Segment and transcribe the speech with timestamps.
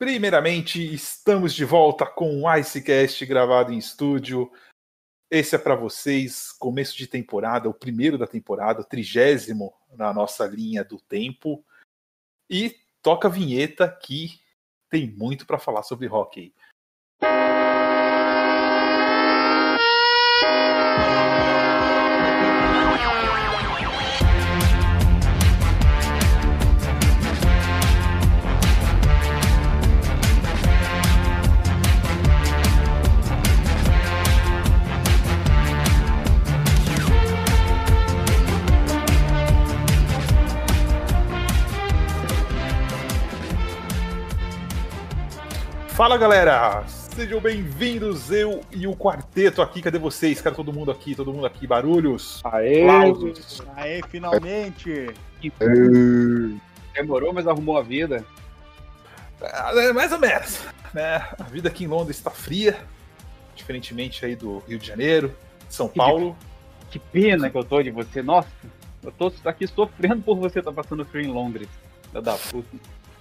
[0.00, 4.50] Primeiramente, estamos de volta com o Icecast gravado em estúdio.
[5.30, 10.46] Esse é para vocês, começo de temporada, o primeiro da temporada, o trigésimo na nossa
[10.46, 11.62] linha do tempo.
[12.48, 14.40] E toca a vinheta que
[14.88, 16.54] tem muito para falar sobre hockey.
[46.00, 49.82] Fala galera, sejam bem-vindos, eu e o quarteto aqui.
[49.82, 50.40] Cadê vocês?
[50.40, 51.66] Cara, todo mundo aqui, todo mundo aqui.
[51.66, 52.40] Barulhos.
[52.42, 52.88] Aê!
[52.88, 53.62] Aplausos.
[53.76, 55.10] Aê, finalmente!
[56.94, 58.24] Demorou, mas arrumou a vida.
[59.42, 60.64] Ah, é, Mais ou menos.
[60.94, 61.16] Né?
[61.38, 62.78] A vida aqui em Londres está fria,
[63.54, 65.36] diferentemente aí do Rio de Janeiro,
[65.68, 66.34] São Paulo.
[66.90, 68.22] Que pena que eu tô de você.
[68.22, 68.48] Nossa,
[69.02, 71.68] eu tô aqui sofrendo por você estar passando frio em Londres.
[72.10, 72.78] Da puta.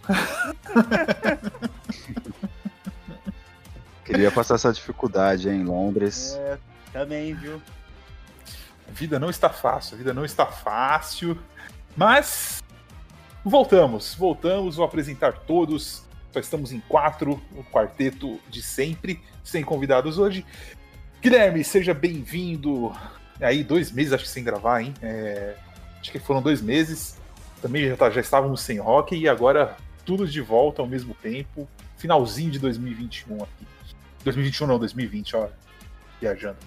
[4.09, 6.35] Queria passar essa dificuldade hein, em Londres.
[6.39, 6.57] É,
[6.91, 7.61] também, viu?
[8.87, 11.37] A vida não está fácil, a vida não está fácil.
[11.95, 12.63] Mas
[13.45, 16.03] voltamos, voltamos, vou apresentar todos.
[16.31, 20.43] Só estamos em quatro, o quarteto de sempre, sem convidados hoje.
[21.21, 22.91] Guilherme, seja bem-vindo.
[23.39, 24.93] Aí, dois meses acho que sem gravar, hein?
[25.03, 25.55] É,
[26.01, 27.15] acho que foram dois meses.
[27.61, 31.67] Também já, tá- já estávamos sem rock e agora tudo de volta ao mesmo tempo.
[31.97, 33.67] Finalzinho de 2021 aqui.
[34.23, 35.47] 2021 não, 2020, ó.
[36.19, 36.57] Viajando.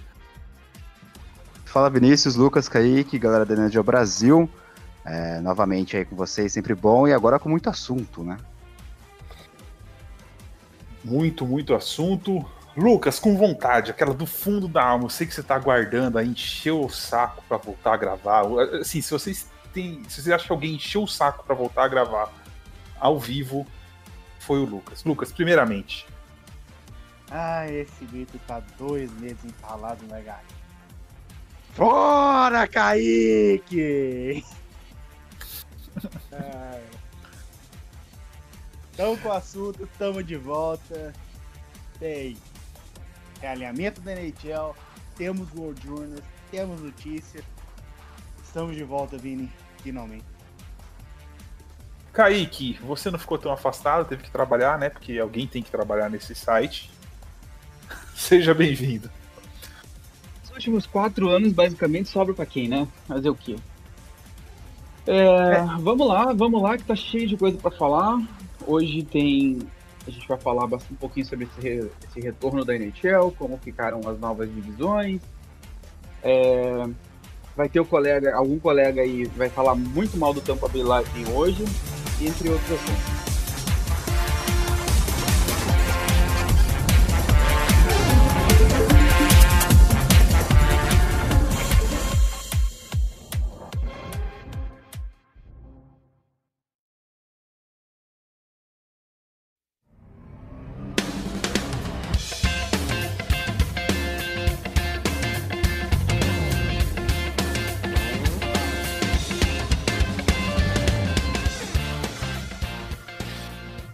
[1.64, 4.48] Fala Vinícius, Lucas, Kaique, galera da Energia Brasil.
[5.05, 7.08] É, novamente aí com vocês, sempre bom.
[7.08, 8.36] E agora com muito assunto, né?
[11.05, 12.45] Muito, muito assunto.
[12.77, 16.28] Lucas, com vontade, aquela do fundo da alma, eu sei que você tá aguardando aí,
[16.28, 18.45] encheu o saco pra voltar a gravar.
[18.80, 20.02] Assim, se vocês têm.
[20.08, 22.33] Se vocês acham que alguém encheu o saco pra voltar a gravar
[22.98, 23.67] ao vivo,
[24.39, 25.05] foi o Lucas.
[25.05, 26.07] Lucas, primeiramente,
[27.35, 30.63] Ah, esse grito tá dois meses entalado na garganta.
[31.73, 34.45] Fora, Kaique!
[36.31, 36.85] Ai.
[38.95, 41.15] Tamo com o assunto, tamo de volta.
[41.98, 42.37] Tem
[43.41, 44.77] realinhamento da NHL,
[45.17, 47.42] temos World Journals, temos notícia.
[48.45, 49.51] Estamos de volta, Vini,
[49.83, 50.27] finalmente.
[52.13, 54.91] Kaique, você não ficou tão afastado, teve que trabalhar, né?
[54.91, 56.91] Porque alguém tem que trabalhar nesse site.
[58.17, 59.11] Seja bem-vindo.
[60.45, 62.86] Os últimos quatro anos, basicamente, sobra pra quem, né?
[63.08, 63.56] Fazer o quê?
[65.06, 68.20] É, Vamos lá, vamos lá, que tá cheio de coisa pra falar.
[68.67, 69.58] Hoje tem.
[70.06, 73.56] A gente vai falar bastante um pouquinho sobre esse, re- esse retorno da NHL, como
[73.58, 75.20] ficaram as novas divisões.
[76.23, 76.86] É,
[77.56, 81.29] vai ter o colega, algum colega aí vai falar muito mal do Tampa Bay Lightning
[81.33, 81.64] hoje,
[82.20, 83.22] entre outros assuntos.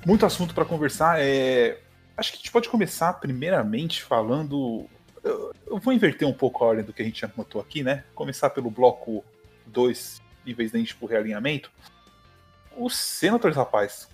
[0.09, 1.21] Muito assunto para conversar.
[1.21, 1.83] É...
[2.17, 4.89] Acho que a gente pode começar primeiramente falando.
[5.23, 8.05] Eu vou inverter um pouco a ordem do que a gente já notou aqui, né?
[8.15, 9.23] Começar pelo bloco
[9.67, 11.71] 2, em vez da gente pro realinhamento.
[12.75, 14.09] O Senators, rapaz,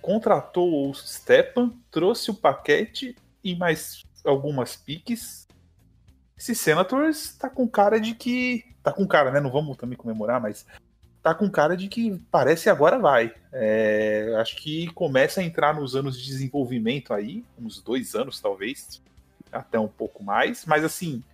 [0.00, 3.14] contratou o Stepan, trouxe o paquete
[3.44, 5.46] e mais algumas piques.
[6.38, 8.64] Esse Senators tá com cara de que.
[8.82, 9.38] Tá com cara, né?
[9.38, 10.64] Não vamos também comemorar, mas
[11.26, 13.34] tá com cara de que parece agora vai.
[13.52, 19.02] É, acho que começa a entrar nos anos de desenvolvimento aí, uns dois anos talvez,
[19.50, 21.24] até um pouco mais, mas assim,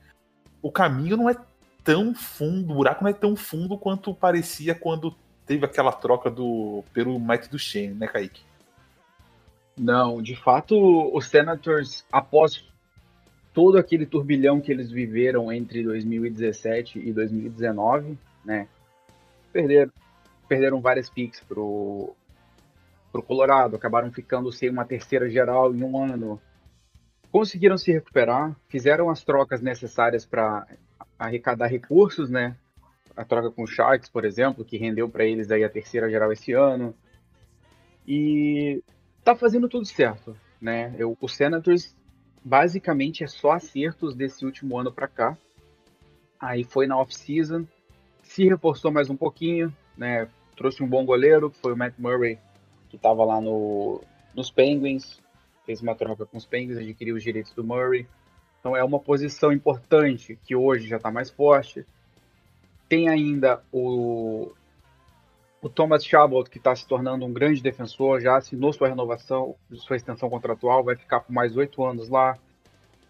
[0.63, 1.37] o caminho não é
[1.85, 6.83] tão fundo, o buraco não é tão fundo quanto parecia quando teve aquela troca do
[6.95, 8.41] pelo Mike Duchene, né, Kaique?
[9.77, 12.65] Não, de fato, os Senators, após
[13.53, 18.69] todo aquele turbilhão que eles viveram entre 2017 e 2019, né,
[19.53, 19.93] perderam,
[20.49, 22.15] perderam várias picks pro,
[23.13, 26.41] pro Colorado, acabaram ficando sem uma terceira geral em um ano.
[27.31, 30.67] Conseguiram se recuperar, fizeram as trocas necessárias para
[31.19, 32.57] arrecadar recursos, né?
[33.17, 36.33] A troca com o Sharks, por exemplo, que rendeu para eles aí a terceira geral
[36.33, 36.95] esse ano.
[38.07, 38.83] E
[39.23, 40.95] tá fazendo tudo certo, né?
[40.99, 41.95] Eu, o Senators
[42.45, 45.39] basicamente é só acertos desse último ano para cá.
[46.41, 47.67] Aí foi na off-season,
[48.33, 50.27] se reforçou mais um pouquinho, né?
[50.57, 52.39] Trouxe um bom goleiro, que foi o Matt Murray,
[52.89, 54.01] que estava lá no,
[54.35, 55.21] nos Penguins,
[55.67, 58.07] fez uma troca com os Penguins, adquiriu os direitos do Murray.
[58.59, 61.85] Então é uma posição importante que hoje já está mais forte.
[62.89, 64.53] Tem ainda o,
[65.61, 69.97] o Thomas Chabot, que está se tornando um grande defensor, já assinou sua renovação, sua
[69.97, 72.39] extensão contratual, vai ficar por mais oito anos lá.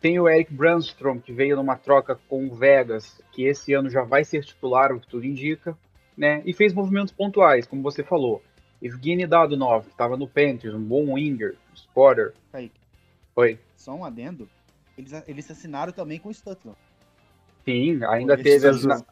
[0.02, 4.02] Tem o Eric Brandstrom, que veio numa troca com o Vegas, que esse ano já
[4.02, 5.78] vai ser titular, o que tudo indica,
[6.16, 6.42] né?
[6.44, 8.42] E fez movimentos pontuais, como você falou.
[8.82, 12.34] Evgeny Dadonov, que estava no Panthers, um bom winger, um spotter.
[12.50, 12.74] Kaique.
[13.36, 13.60] Oi.
[13.76, 14.48] Só um adendo.
[14.98, 16.74] Eles, eles assinaram também com o Stutzel.
[17.64, 19.06] Sim, ainda teve assina-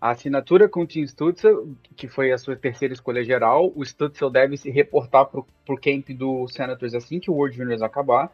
[0.00, 3.72] a assinatura com o Tim Stutzel, que foi a sua terceira escolha geral.
[3.76, 7.82] O Stutzel deve se reportar pro, pro camp do Senators assim que o World Juniors
[7.82, 8.32] acabar.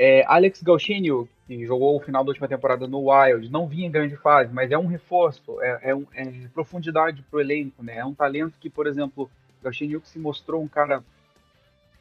[0.00, 3.90] É, Alex Galchenyuk, que jogou o final da última temporada no Wild, não vinha em
[3.90, 6.24] grande fase, mas é um reforço, é, é, um- é
[6.54, 7.96] profundidade pro elenco, né?
[7.96, 9.28] É um talento que, por exemplo,
[9.62, 11.02] Galchenyuk se mostrou um cara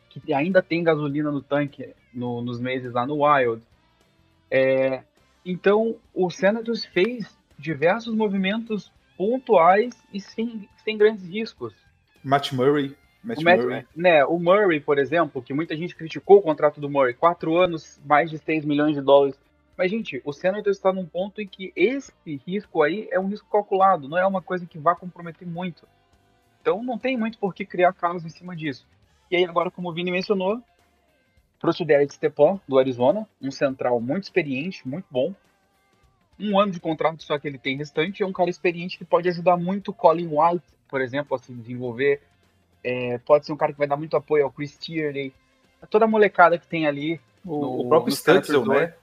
[0.09, 3.63] que ainda tem gasolina no tanque no- nos meses lá no Wild.
[4.49, 5.01] É,
[5.43, 11.73] então, o Senators fez diversos movimentos pontuais e sem, sem grandes riscos.
[12.23, 12.95] Matt Murray.
[13.23, 13.85] Matt O, Matt- Murray.
[13.95, 17.99] né, o Murray, por exemplo, que muita gente criticou o contrato do Murray, quatro anos,
[18.05, 19.37] mais de 6 milhões de dólares.
[19.77, 22.11] Mas, gente, o Senators está num ponto em que esse
[22.47, 25.87] risco aí é um risco calculado, não é uma coisa que vai comprometer muito.
[26.61, 28.87] Então, não tem muito por que criar casos em cima disso.
[29.29, 30.61] E aí, agora, como o Vini mencionou,
[31.59, 35.33] trouxe o Derek Stepan, do Arizona, um central muito experiente, muito bom.
[36.39, 39.27] Um ano de contrato só que ele tem restante, é um cara experiente que pode
[39.29, 42.21] ajudar muito o Colin White, por exemplo, a se desenvolver.
[42.83, 45.33] É, pode ser um cara que vai dar muito apoio ao Chris Tierney,
[45.81, 47.19] a toda a molecada que tem ali.
[47.45, 48.93] O, no- o próprio Stutzel, né?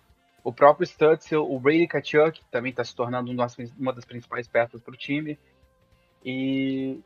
[0.43, 3.37] O próprio Stutzel, o Brady Kachuk, que também está se tornando um
[3.79, 5.39] uma das principais peças para o time.
[6.25, 7.01] E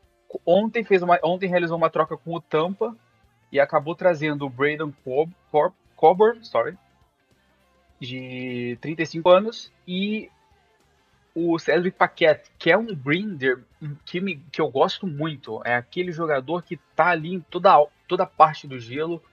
[0.45, 2.95] ontem fez uma, ontem realizou uma troca com o Tampa
[3.51, 4.93] e acabou trazendo o Braden
[5.95, 6.77] Coburn, sorry,
[7.99, 10.29] de 35 anos e
[11.39, 15.61] o Cedric Paquette, que é um Grinder um time que eu gosto muito.
[15.63, 19.23] É aquele jogador que tá ali em toda, toda parte do gelo.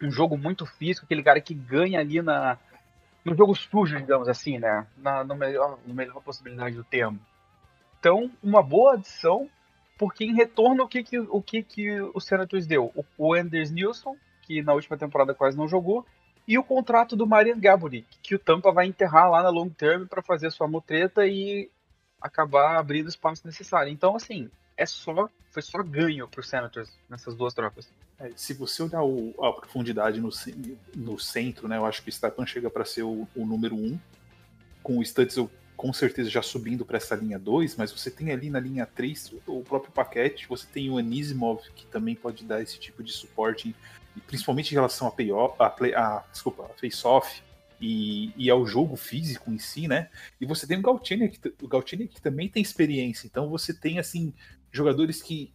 [0.00, 2.58] Um jogo muito físico, aquele cara que ganha ali na,
[3.24, 4.86] no jogo sujo, digamos assim, né?
[4.96, 7.18] Na, no melhor, no melhor possibilidade do termo.
[7.98, 9.48] Então, uma boa adição,
[9.98, 12.92] porque em retorno, o que, que, o, que, que o Senators deu?
[12.94, 16.06] O, o Anders Nilsson, que na última temporada quase não jogou,
[16.46, 20.06] e o contrato do Marian Gaborik, que o Tampa vai enterrar lá na long term
[20.06, 21.70] para fazer sua mutreta e
[22.20, 23.92] acabar abrindo o espaço necessário.
[23.92, 27.88] Então, assim, é só foi só ganho pro Senators nessas duas trocas.
[28.18, 30.30] É, se você olhar o- a profundidade no,
[30.96, 33.98] no centro, né, eu acho que o Stepan chega para ser o, o número um,
[34.82, 38.48] com o Stutzel com certeza já subindo para essa linha 2, mas você tem ali
[38.48, 42.78] na linha 3 o próprio paquete, você tem o Anisimov, que também pode dar esse
[42.78, 43.74] tipo de suporte,
[44.20, 47.42] principalmente em relação a, payoff, a, play, a, desculpa, a face-off
[47.80, 50.08] e, e ao jogo físico em si, né?
[50.40, 53.98] E você tem o Galtini, que, o Galtini que também tem experiência, então você tem,
[53.98, 54.32] assim,
[54.70, 55.52] jogadores que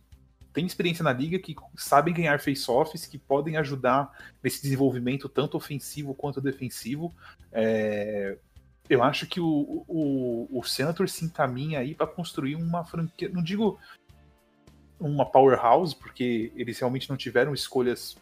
[0.53, 4.11] têm experiência na liga, que sabem ganhar face-offs, que podem ajudar
[4.43, 7.13] nesse desenvolvimento tanto ofensivo quanto defensivo.
[7.51, 8.37] É,
[8.89, 13.43] eu acho que o, o, o Senator se encaminha aí para construir uma franquia, não
[13.43, 13.79] digo
[14.99, 18.17] uma powerhouse, porque eles realmente não tiveram escolhas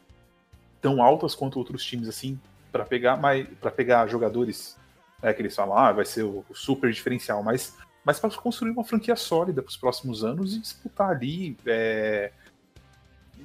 [0.81, 2.39] tão altas quanto outros times assim
[2.71, 4.77] para pegar, mas para pegar jogadores
[5.21, 8.71] é, que eles falam, ah, vai ser o, o super diferencial, mas mas para construir
[8.71, 12.31] uma franquia sólida para os próximos anos e disputar ali é,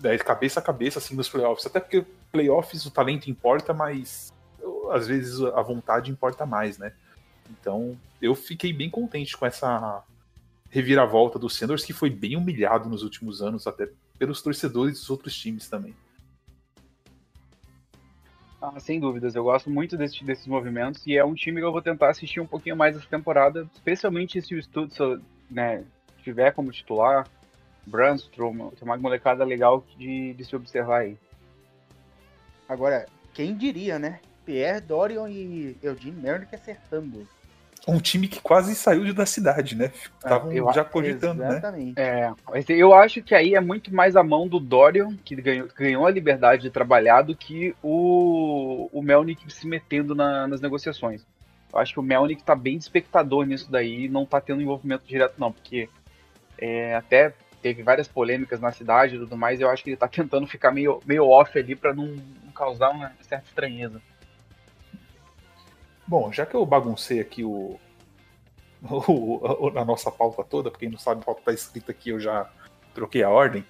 [0.04, 4.32] é, cabeça a cabeça assim nos playoffs, até porque playoffs o talento importa, mas
[4.92, 6.92] às vezes a vontade importa mais, né?
[7.50, 10.04] Então eu fiquei bem contente com essa
[10.70, 15.34] reviravolta do Sanders, que foi bem humilhado nos últimos anos, até pelos torcedores dos outros
[15.36, 15.94] times também.
[18.64, 21.72] Ah, sem dúvidas, eu gosto muito desse, desses movimentos e é um time que eu
[21.72, 25.18] vou tentar assistir um pouquinho mais essa temporada, especialmente se o Stutzel
[25.50, 25.82] né,
[26.22, 27.26] tiver como titular,
[27.84, 31.18] Brandstrom, tem uma molecada legal de, de se observar aí.
[32.68, 34.20] Agora, quem diria, né?
[34.46, 37.26] Pierre Dorion e Eugene Mernick acertando.
[37.86, 39.90] Um time que quase saiu da cidade, né?
[40.18, 41.48] Estavam eu- já cogitando, né?
[41.48, 42.00] Exatamente.
[42.00, 45.68] É, mas eu acho que aí é muito mais a mão do Dorian, que ganhou,
[45.76, 51.26] ganhou a liberdade de trabalhar, do que o, o Melnick se metendo na- nas negociações.
[51.72, 55.04] Eu acho que o Melnick tá bem de espectador nisso daí não tá tendo envolvimento
[55.06, 55.88] direto, não, porque
[56.58, 60.06] é, até teve várias polêmicas na cidade e tudo mais, eu acho que ele tá
[60.08, 64.00] tentando ficar meio, meio off ali para não, não, causar uma certa estranheza.
[66.06, 67.78] Bom, já que eu baguncei aqui o,
[68.82, 72.20] o, a nossa pauta toda, porque quem não sabe, a pauta tá escrita aqui, eu
[72.20, 72.50] já
[72.94, 73.64] troquei a ordem.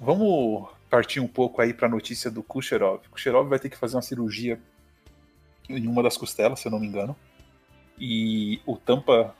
[0.00, 3.00] Vamos partir um pouco aí para a notícia do Kucherov.
[3.10, 4.60] Kucherov vai ter que fazer uma cirurgia
[5.68, 7.16] em uma das costelas, se eu não me engano.
[7.98, 9.34] E o Tampa,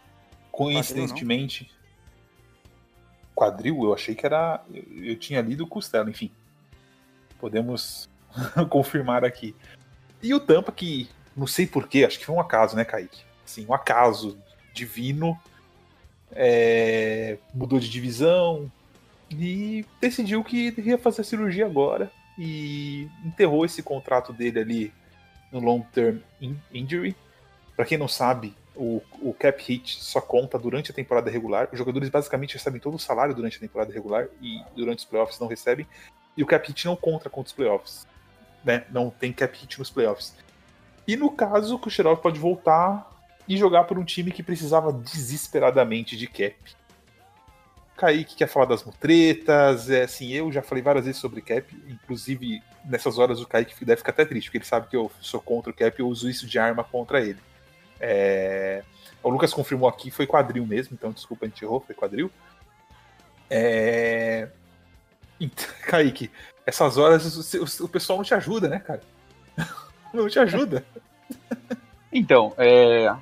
[0.50, 1.70] coincidentemente.
[3.34, 4.64] Quadril, eu achei que era.
[4.72, 6.30] Eu tinha lido costela, enfim.
[7.40, 8.08] Podemos
[8.70, 9.56] confirmar aqui.
[10.22, 13.22] E o Tampa, que não sei porquê, acho que foi um acaso, né, Kaique?
[13.44, 14.38] Assim, um acaso
[14.72, 15.38] divino.
[16.36, 18.70] É, mudou de divisão
[19.30, 24.92] e decidiu que ia fazer a cirurgia agora e enterrou esse contrato dele ali
[25.52, 26.18] no long term
[26.72, 27.16] injury.
[27.76, 31.68] Para quem não sabe, o, o, cap hit só conta durante a temporada regular.
[31.72, 35.38] Os jogadores basicamente recebem todo o salário durante a temporada regular e durante os playoffs
[35.38, 35.86] não recebem.
[36.36, 38.06] E o cap hit não conta contra os playoffs.
[38.64, 38.84] Né?
[38.90, 40.34] Não tem cap hit nos playoffs.
[41.06, 43.10] E no caso, o Kucherov pode voltar
[43.46, 46.56] e jogar por um time que precisava desesperadamente de cap.
[47.96, 52.60] Kaique quer falar das mutretas, é assim, eu já falei várias vezes sobre cap, inclusive
[52.84, 55.70] nessas horas o Kaique deve ficar até triste, porque ele sabe que eu sou contra
[55.70, 57.38] o cap e eu uso isso de arma contra ele.
[58.00, 58.82] É...
[59.22, 62.30] O Lucas confirmou aqui, foi quadril mesmo, então desculpa, a gente errou, foi quadril.
[63.48, 64.48] É...
[65.38, 66.30] Então, Kaique,
[66.66, 69.02] essas horas o, o, pessoal não te ajuda, né, cara?
[70.14, 70.84] Não te ajuda.
[72.12, 73.12] Então, é...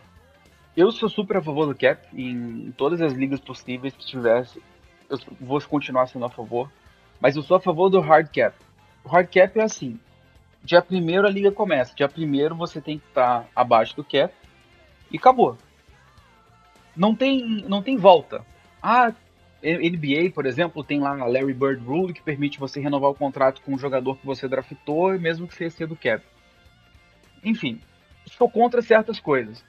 [0.76, 4.62] eu sou super a favor do cap em todas as ligas possíveis que tivesse.
[5.08, 6.70] Eu vou continuar sendo a favor.
[7.18, 8.54] Mas eu sou a favor do hard cap.
[9.02, 9.98] O hard cap é assim:
[10.62, 11.94] dia primeiro a liga começa.
[11.94, 14.34] Dia primeiro você tem que estar abaixo do cap
[15.10, 15.56] e acabou.
[16.94, 18.44] Não tem, não tem volta.
[18.82, 19.14] Ah,
[19.62, 23.62] NBA, por exemplo, tem lá a Larry Bird Rule que permite você renovar o contrato
[23.62, 26.22] com o jogador que você draftou, mesmo que seja do cap.
[27.42, 27.80] Enfim,
[28.26, 29.64] estou contra certas coisas.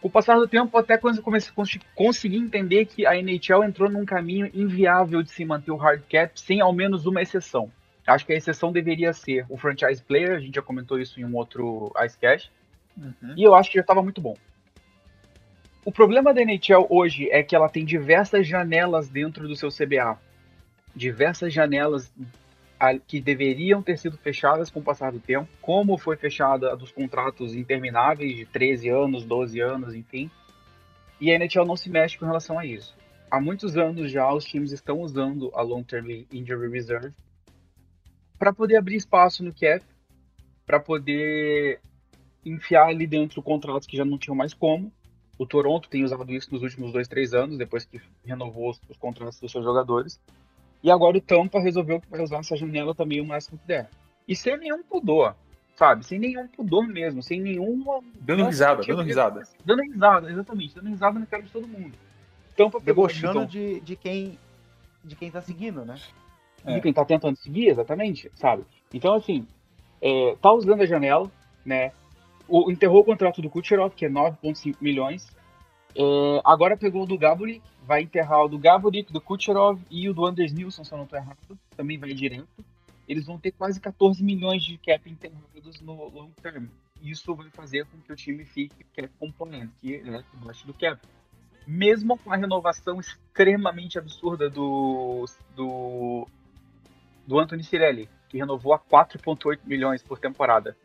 [0.00, 3.88] Com o passar do tempo, até quando comecei a conseguir entender que a NHL entrou
[3.88, 7.70] num caminho inviável de se manter o hard cap sem ao menos uma exceção.
[8.06, 11.24] Acho que a exceção deveria ser o franchise player, a gente já comentou isso em
[11.24, 12.50] um outro Icecast,
[12.96, 13.34] uhum.
[13.36, 14.36] e eu acho que já estava muito bom.
[15.84, 20.18] O problema da NHL hoje é que ela tem diversas janelas dentro do seu CBA.
[20.94, 22.12] Diversas janelas
[23.06, 27.54] que deveriam ter sido fechadas com o passar do tempo, como foi fechada dos contratos
[27.54, 30.30] intermináveis de 13 anos, 12 anos, enfim.
[31.20, 32.96] E a NHL não se mexe com relação a isso.
[33.30, 37.14] Há muitos anos já os times estão usando a Long Term Injury Reserve
[38.38, 39.84] para poder abrir espaço no cap,
[40.66, 41.80] para poder
[42.44, 44.92] enfiar ali dentro contratos que já não tinham mais como,
[45.38, 48.96] o Toronto tem usado isso nos últimos dois, três anos, depois que renovou os, os
[48.96, 50.20] contratos dos seus jogadores.
[50.82, 53.88] E agora o Tampa resolveu que vai usar essa janela também o máximo que der.
[54.26, 55.34] E sem nenhum pudor,
[55.76, 56.04] sabe?
[56.04, 58.00] Sem nenhum pudor mesmo, sem nenhuma.
[58.20, 59.42] Dando risada, dando risada.
[59.64, 60.74] Dando risada, exatamente.
[60.74, 61.94] Dando risada na cara de todo mundo.
[62.56, 64.38] Tampa Debochando de, de quem
[65.04, 65.96] de quem tá seguindo, né?
[66.64, 68.64] De quem tá tentando seguir, exatamente, sabe?
[68.94, 69.48] Então, assim,
[70.00, 71.28] é, tá usando a janela,
[71.64, 71.90] né?
[72.52, 75.26] o, enterrou o contrato do Kucherov, que é 9,5 milhões.
[75.94, 80.14] É, agora pegou o do Gaborik, vai enterrar o do Gaborik, do Kucherov e o
[80.14, 82.64] do Anders Nilsson, se eu não estou errado, também vai direto.
[83.08, 86.66] Eles vão ter quase 14 milhões de cap enterrados no long term.
[87.02, 91.00] Isso vai fazer com que o time fique cap componente, que é abaixo do cap.
[91.66, 96.26] Mesmo com a renovação extremamente absurda do, do,
[97.26, 100.76] do Anthony Cirelli, que renovou a 4,8 milhões por temporada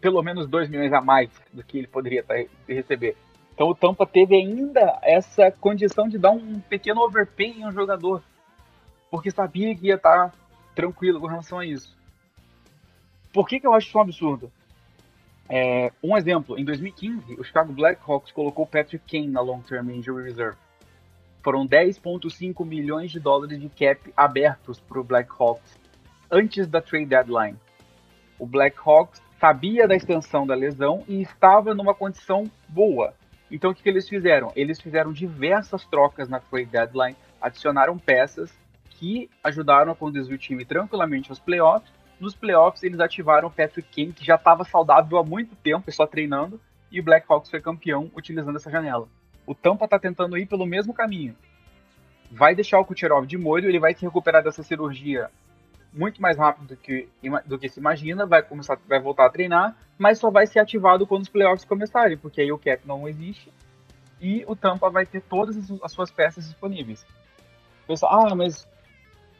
[0.00, 2.24] pelo menos 2 milhões a mais do que ele poderia
[2.68, 3.16] receber.
[3.56, 8.22] Então o Tampa teve ainda essa condição de dar um pequeno overpay em um jogador,
[9.10, 10.30] porque sabia que ia estar
[10.74, 11.96] tranquilo com relação a isso.
[13.32, 14.52] Por que, que eu acho isso um absurdo?
[15.48, 20.24] É, um exemplo, em 2015, o Chicago Blackhawks colocou Patrick Kane na Long Term Injury
[20.24, 20.58] Reserve.
[21.42, 25.78] Foram 10,5 milhões de dólares de cap abertos para o Blackhawks
[26.30, 27.56] antes da trade deadline.
[28.38, 33.14] O Blackhawks sabia da extensão da lesão e estava numa condição boa.
[33.50, 34.52] Então o que, que eles fizeram?
[34.56, 38.52] Eles fizeram diversas trocas na trade deadline, adicionaram peças
[38.90, 41.92] que ajudaram a conduzir o time tranquilamente aos playoffs.
[42.18, 46.06] Nos playoffs eles ativaram o Patrick King, que já estava saudável há muito tempo, só
[46.06, 46.60] treinando,
[46.90, 49.06] e o Blackhawks foi campeão utilizando essa janela.
[49.46, 51.36] O Tampa está tentando ir pelo mesmo caminho.
[52.30, 55.30] Vai deixar o Kucherov de molho, ele vai se recuperar dessa cirurgia
[55.96, 57.08] muito mais rápido do que,
[57.46, 61.06] do que se imagina, vai começar, vai voltar a treinar, mas só vai ser ativado
[61.06, 63.50] quando os playoffs começarem, porque aí o cap não existe
[64.20, 67.04] e o Tampa vai ter todas as suas peças disponíveis.
[67.86, 68.68] Pessoal, ah, mas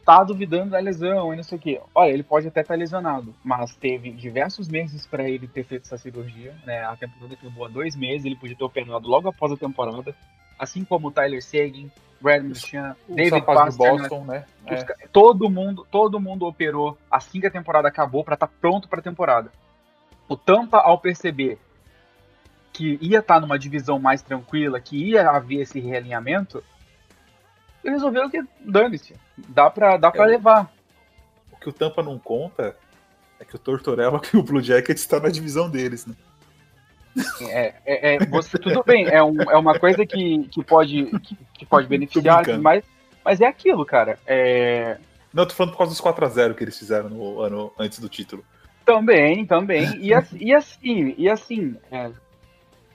[0.05, 1.81] tá duvidando da lesão e não sei o quê.
[1.93, 5.83] Olha, ele pode até estar tá lesionado, mas teve diversos meses para ele ter feito
[5.83, 6.83] essa cirurgia, né?
[6.85, 10.15] A temporada acabou há dois meses, ele podia ter operado logo após a temporada,
[10.57, 14.45] assim como o Tyler Seguin, Brad Marchand, David Boston, né?
[14.65, 15.07] É.
[15.11, 18.99] Todo mundo, todo mundo operou assim que a temporada acabou para estar tá pronto para
[18.99, 19.51] a temporada.
[20.27, 21.59] O Tampa, ao perceber
[22.73, 26.63] que ia estar tá numa divisão mais tranquila, que ia haver esse realinhamento,
[27.83, 29.15] ele resolveu que dane-se.
[29.37, 30.71] Dá pra, dá é, levar.
[31.51, 32.75] O que o Tampa não conta
[33.39, 36.15] é que o Tortorella e o Blue Jackets está na divisão deles, né?
[37.41, 41.37] É, é, é, você, tudo bem, é, um, é uma coisa que, que, pode, que,
[41.53, 42.83] que pode beneficiar, mas,
[43.23, 44.19] mas é aquilo, cara.
[44.25, 44.97] É...
[45.33, 48.09] Não, eu tô falando por causa dos 4x0 que eles fizeram no ano antes do
[48.09, 48.43] título.
[48.85, 49.85] Também, também.
[49.99, 52.11] E, assim, e assim, e assim é,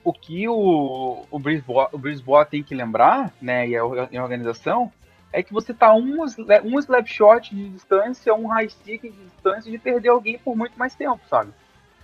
[0.03, 4.91] o que o, o, Brisboa, o Brisboa tem que lembrar, né, e a, a organização,
[5.31, 6.21] é que você tá um,
[6.63, 10.77] um slap shot de distância, um high stick de distância de perder alguém por muito
[10.77, 11.51] mais tempo, sabe?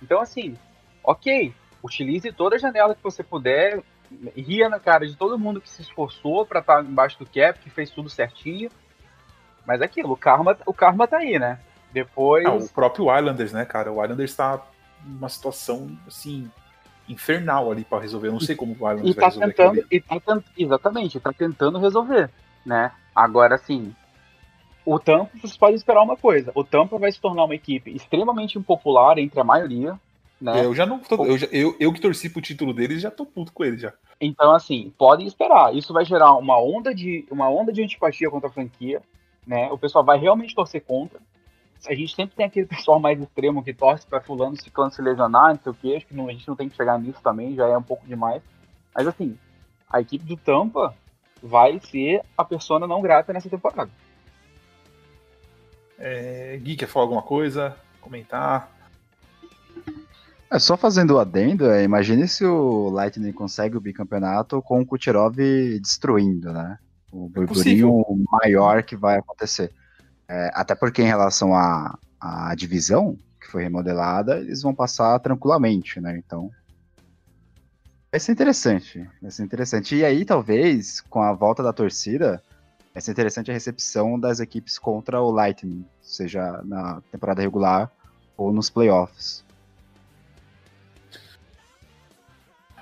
[0.02, 0.56] Então, assim,
[1.04, 3.82] ok, utilize toda a janela que você puder,
[4.36, 7.58] ria na cara de todo mundo que se esforçou para estar tá embaixo do cap,
[7.58, 8.70] que fez tudo certinho,
[9.66, 11.60] mas é aquilo, o karma, o karma tá aí, né?
[11.92, 12.44] Depois...
[12.44, 13.92] Ah, o próprio Islanders, né, cara?
[13.92, 14.62] O Islanders tá
[15.04, 16.50] numa situação, assim,
[17.08, 18.28] infernal ali para resolver.
[18.28, 21.78] Eu não sei como o Islanders tá vai resolver tentando, e tá Exatamente, tá tentando
[21.78, 22.30] resolver,
[22.64, 22.92] né?
[23.14, 23.94] Agora, assim,
[24.84, 26.52] o Tampa, vocês podem esperar uma coisa.
[26.54, 29.98] O Tampa vai se tornar uma equipe extremamente impopular entre a maioria,
[30.40, 30.64] né?
[30.64, 33.26] Eu já não tô, eu, já, eu, eu que torci pro título deles já tô
[33.26, 33.92] puto com eles já.
[34.20, 35.74] Então, assim, podem esperar.
[35.74, 39.02] Isso vai gerar uma onda de uma onda de antipatia contra a franquia,
[39.46, 39.70] né?
[39.70, 41.20] O pessoal vai realmente torcer contra
[41.88, 45.54] a gente sempre tem aquele pessoal mais extremo que torce para fulano se se lesionar,
[45.54, 47.54] não sei o que, acho que não, a gente não tem que chegar nisso também,
[47.54, 48.42] já é um pouco demais.
[48.94, 49.38] Mas assim,
[49.88, 50.94] a equipe do Tampa
[51.42, 53.90] vai ser a persona não grata nessa temporada.
[55.98, 57.76] É, Gui, quer falar alguma coisa?
[58.00, 58.70] Comentar?
[60.50, 64.86] É, só fazendo o adendo, é, imagine se o Lightning consegue o bicampeonato com o
[64.86, 65.36] Kucherov
[65.80, 66.76] destruindo, né?
[67.12, 69.72] O é burburinho é maior que vai acontecer.
[70.28, 76.00] É, até porque em relação à, à divisão que foi remodelada, eles vão passar tranquilamente,
[76.00, 76.18] né?
[76.18, 76.50] Então.
[78.10, 79.08] Vai ser interessante.
[79.22, 79.94] Vai ser interessante.
[79.94, 82.42] E aí, talvez, com a volta da torcida,
[82.92, 87.90] vai ser interessante a recepção das equipes contra o Lightning, seja na temporada regular
[88.36, 89.44] ou nos playoffs.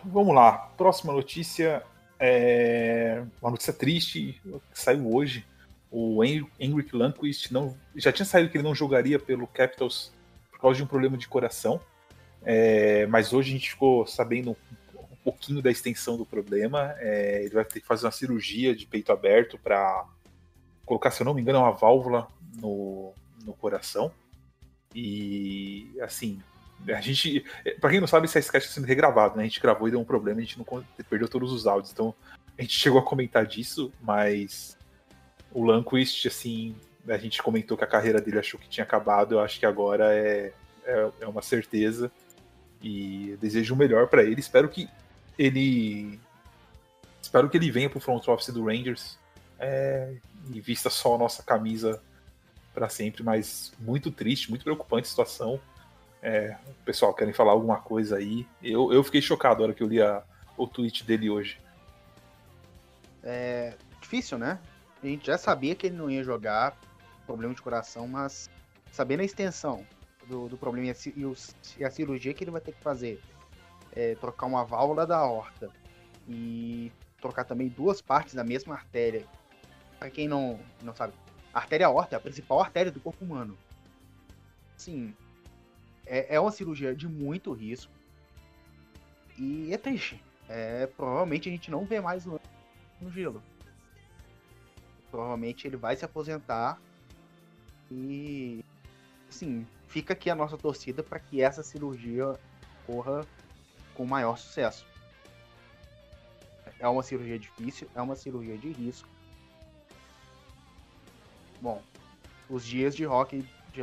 [0.05, 0.53] Vamos lá.
[0.77, 1.83] Próxima notícia
[2.19, 4.41] é uma notícia triste
[4.73, 5.45] que saiu hoje
[5.91, 10.13] o Henrik Lundqvist não, já tinha saído que ele não jogaria pelo Capitals
[10.51, 11.81] por causa de um problema de coração,
[12.43, 16.95] é, mas hoje a gente ficou sabendo um, pouquinho da extensão do problema.
[16.99, 20.07] É, ele vai ter que fazer uma cirurgia de peito aberto para
[20.85, 22.29] colocar, se eu não me engano, uma válvula
[22.61, 23.13] no,
[23.45, 24.11] no coração.
[24.95, 26.41] E assim,
[26.87, 27.45] a gente,
[27.81, 29.43] para quem não sabe, esse sketch está sendo regravado, né?
[29.43, 32.15] A gente gravou e deu um problema, a gente não perdeu todos os áudios, então
[32.57, 34.77] a gente chegou a comentar disso, mas
[35.53, 36.75] o Lanquist, assim,
[37.09, 40.13] a gente comentou que a carreira dele achou que tinha acabado, eu acho que agora
[40.15, 40.53] é,
[40.85, 42.11] é, é uma certeza.
[42.81, 44.41] E desejo o melhor para ele.
[44.41, 44.89] Espero que
[45.37, 46.19] ele.
[47.21, 49.19] Espero que ele venha pro front office do Rangers
[49.59, 50.15] é,
[50.53, 52.01] e vista só a nossa camisa
[52.73, 55.61] para sempre, mas muito triste, muito preocupante a situação.
[56.23, 58.47] É, pessoal, querem falar alguma coisa aí?
[58.63, 60.23] Eu, eu fiquei chocado na hora que eu li a,
[60.57, 61.61] o tweet dele hoje.
[63.23, 64.59] É difícil, né?
[65.03, 66.77] A gente já sabia que ele não ia jogar,
[67.27, 68.51] problema de coração, mas
[68.91, 69.87] sabendo a extensão
[70.27, 70.95] do, do problema e a,
[71.79, 73.21] e a, cirurgia que ele vai ter que fazer,
[73.95, 75.71] é, trocar uma válvula da horta
[76.29, 79.25] e trocar também duas partes da mesma artéria.
[79.99, 81.13] Para quem não, não sabe,
[81.53, 83.57] a artéria aorta é a principal artéria do corpo humano.
[84.77, 85.15] Sim,
[86.09, 87.93] é, é uma cirurgia de muito risco
[89.39, 90.21] e é triste.
[90.49, 92.41] É, provavelmente a gente não vê mais no,
[93.01, 93.43] no gelo.
[95.11, 96.81] Provavelmente ele vai se aposentar.
[97.91, 98.65] E
[99.29, 102.39] assim, fica aqui a nossa torcida para que essa cirurgia
[102.87, 103.27] corra
[103.95, 104.87] com maior sucesso.
[106.81, 109.09] É uma cirurgia difícil, é uma cirurgia de risco.
[111.61, 111.83] Bom,
[112.49, 113.81] os dias de rock de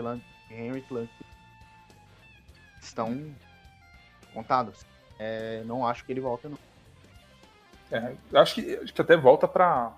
[0.49, 1.11] Henry Clank
[2.85, 3.33] estão
[4.33, 4.85] contados.
[5.19, 6.57] É, não acho que ele volta não.
[7.91, 9.93] É, acho que, acho que até volta para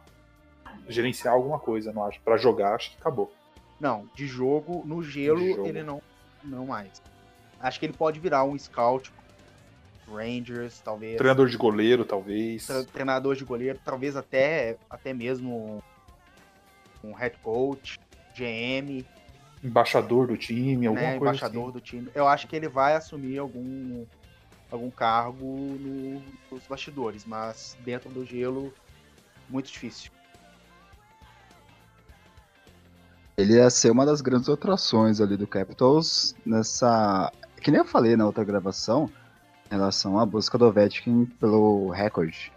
[0.88, 2.20] gerenciar alguma coisa, não acho.
[2.22, 3.32] Para jogar, acho que acabou.
[3.80, 5.68] Não, de jogo, no gelo, jogo.
[5.68, 6.02] ele não,
[6.44, 7.02] não mais.
[7.60, 9.12] Acho que ele pode virar um scout,
[10.08, 11.18] Rangers, talvez.
[11.18, 12.68] Treinador de goleiro, talvez.
[12.92, 15.84] Treinador de goleiro, talvez até, até mesmo
[17.04, 18.00] um head coach,
[18.36, 19.06] GM,
[19.64, 21.72] Embaixador do time, alguma né, coisa embaixador assim.
[21.74, 22.10] do time.
[22.14, 24.06] Eu acho que ele vai assumir algum,
[24.72, 25.46] algum cargo
[25.80, 28.72] no- nos bastidores, mas dentro do gelo,
[29.50, 30.12] muito difícil.
[33.38, 37.32] Ele ia ser uma das grandes atrações ali do Capitals nessa.
[37.62, 39.10] Que nem eu falei na outra gravação,
[39.70, 42.52] em relação à busca do Ovechkin pelo recorde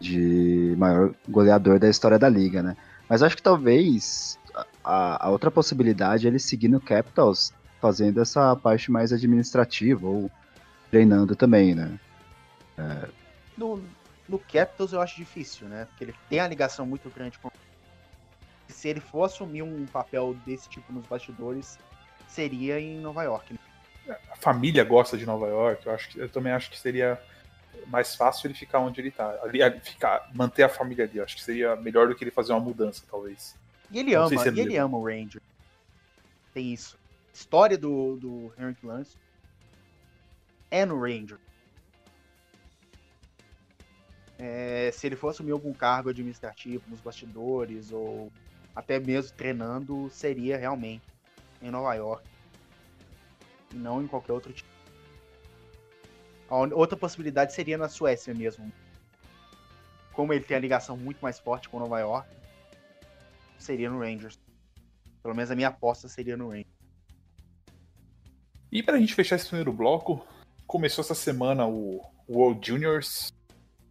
[0.00, 2.76] de maior goleador da história da liga, né?
[3.08, 4.38] Mas acho que talvez
[4.84, 10.30] a, a outra possibilidade é ele seguir no Capitals fazendo essa parte mais administrativa ou
[10.90, 11.98] treinando também, né?
[13.56, 13.82] No,
[14.28, 15.84] no Capitals eu acho difícil, né?
[15.86, 17.50] Porque ele tem a ligação muito grande com.
[18.68, 21.78] Se ele for assumir um papel desse tipo nos bastidores,
[22.28, 23.52] seria em Nova York.
[23.52, 24.16] né?
[24.30, 27.20] A família gosta de Nova York, eu, acho que, eu também acho que seria
[27.88, 29.38] mais fácil ele ficar onde ele tá.
[29.42, 31.18] Ali, ali- ficar, manter a família ali.
[31.18, 33.56] eu Acho que seria melhor do que ele fazer uma mudança, talvez.
[33.90, 35.42] E ele Não ama, se é e ele ama o Ranger.
[36.54, 36.98] Tem isso.
[37.32, 39.16] História do, do Henrik Lance
[40.70, 41.38] é no Ranger.
[44.38, 48.32] É, se ele for assumir algum cargo administrativo nos bastidores ou
[48.74, 51.04] até mesmo treinando, seria realmente
[51.60, 52.26] em Nova York.
[53.72, 54.70] E não em qualquer outro time.
[56.48, 58.72] A outra possibilidade seria na Suécia mesmo.
[60.12, 62.28] Como ele tem a ligação muito mais forte com Nova York,
[63.62, 64.38] seria no Rangers.
[65.22, 66.80] Pelo menos a minha aposta seria no Rangers.
[68.72, 70.24] E pra gente fechar esse primeiro bloco,
[70.66, 73.32] começou essa semana o World Juniors.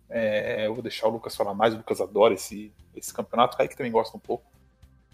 [0.10, 3.58] É, eu vou deixar o Lucas falar mais, o Lucas adora esse, esse campeonato, o
[3.58, 4.50] Kaique também gosta um pouco.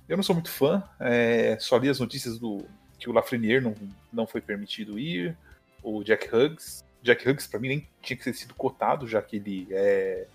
[0.08, 2.64] Eu não sou muito fã, é, só li as notícias do
[3.00, 3.76] que o Lafreniere não,
[4.14, 5.36] não foi permitido ir,
[5.84, 6.84] o Jack Huggs.
[7.02, 10.28] Jack Huggs, pra mim, nem tinha que ter sido cotado, já que ele é,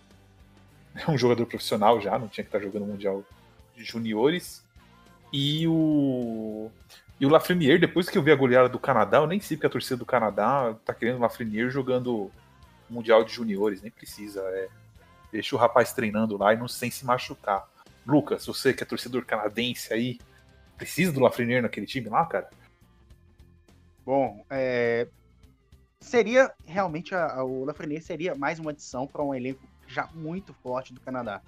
[0.94, 3.24] é um jogador profissional já, não tinha que estar jogando Mundial
[3.84, 4.64] Juniores.
[5.32, 6.70] E o,
[7.20, 9.66] e o Lafreniere, depois que eu vi a goleada do Canadá, eu nem sei porque
[9.66, 12.30] a torcida do Canadá tá querendo o Lafreniere jogando
[12.88, 14.40] Mundial de Juniores, nem precisa.
[14.40, 14.68] É,
[15.30, 17.68] deixa o rapaz treinando lá e não sem se machucar.
[18.06, 20.18] Lucas, você que é torcedor canadense aí,
[20.76, 22.50] precisa do Lafreniere naquele time lá, cara?
[24.04, 25.06] Bom, é,
[26.00, 30.92] seria realmente a, o Lafreniere seria mais uma adição para um elenco já muito forte
[30.92, 31.42] do Canadá.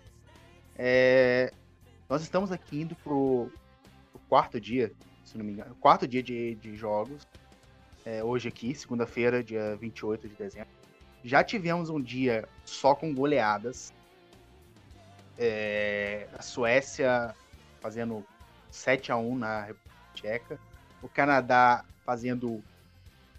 [0.77, 1.53] É,
[2.13, 3.51] nós estamos aqui indo pro,
[4.11, 4.93] pro quarto dia,
[5.25, 7.27] se não me engano, quarto dia de, de jogos.
[8.05, 10.69] é, hoje aqui, segunda-feira, dia 28 de dezembro.
[11.25, 13.95] Já tivemos um dia só com goleadas.
[15.39, 17.35] É, a Suécia
[17.81, 18.23] fazendo
[18.71, 20.61] 7 a 1 na República Tcheca.
[21.01, 22.63] O Canadá fazendo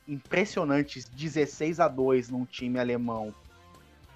[0.07, 3.35] impressionantes 16 a 2 num time alemão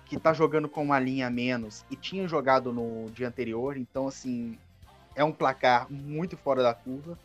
[0.07, 4.07] que tá jogando com uma linha a menos e tinha jogado no dia anterior, então
[4.07, 4.57] assim,
[5.15, 7.17] é um placar muito fora da curva.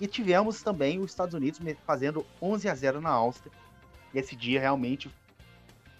[0.00, 3.52] E tivemos também os Estados Unidos fazendo 11 a 0 na Áustria.
[4.14, 5.10] E esse dia realmente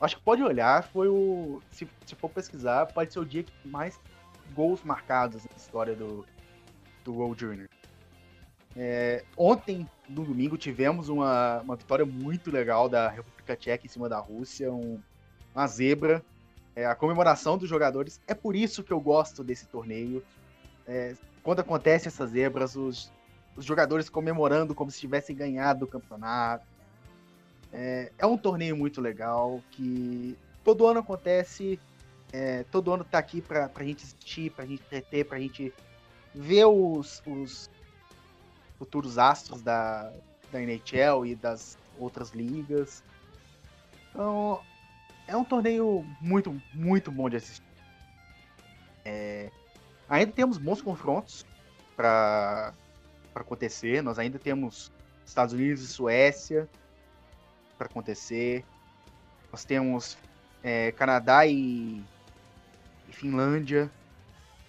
[0.01, 3.53] acho que pode olhar, foi o se, se for pesquisar, pode ser o dia que
[3.69, 4.01] mais
[4.55, 6.25] gols marcados na história do
[7.05, 7.69] do World Junior.
[8.77, 14.09] É, ontem, no domingo, tivemos uma, uma vitória muito legal da República Tcheca em cima
[14.09, 15.01] da Rússia, um-
[15.55, 16.23] uma zebra.
[16.75, 18.21] É, a comemoração dos jogadores.
[18.27, 20.23] É por isso que eu gosto desse torneio.
[20.87, 23.11] É, quando acontece essas zebras, os,
[23.57, 26.65] os jogadores comemorando como se tivessem ganhado o campeonato.
[27.73, 31.79] É, é um torneio muito legal que todo ano acontece.
[32.33, 35.73] é, todo ano tá aqui pra, pra gente assistir, pra gente entreter, pra gente
[36.35, 37.69] ver os, os
[38.79, 40.13] futuros astros da,
[40.51, 43.03] da NHL e das outras ligas.
[44.11, 44.61] Então,
[45.31, 47.63] é um torneio muito, muito bom de assistir.
[49.05, 49.49] É,
[50.09, 51.47] ainda temos bons confrontos
[51.97, 52.75] para
[53.33, 54.03] acontecer.
[54.03, 54.91] Nós ainda temos
[55.25, 56.69] Estados Unidos e Suécia
[57.79, 58.65] para acontecer.
[59.53, 60.19] Nós temos
[60.65, 62.03] é, Canadá e,
[63.09, 63.89] e Finlândia.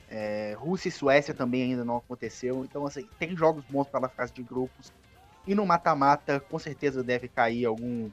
[0.08, 2.64] É, Rússia e Suécia também ainda não aconteceu.
[2.64, 4.94] Então, assim, tem jogos bons para a fase de grupos.
[5.48, 8.12] E no mata-mata, com certeza deve cair algum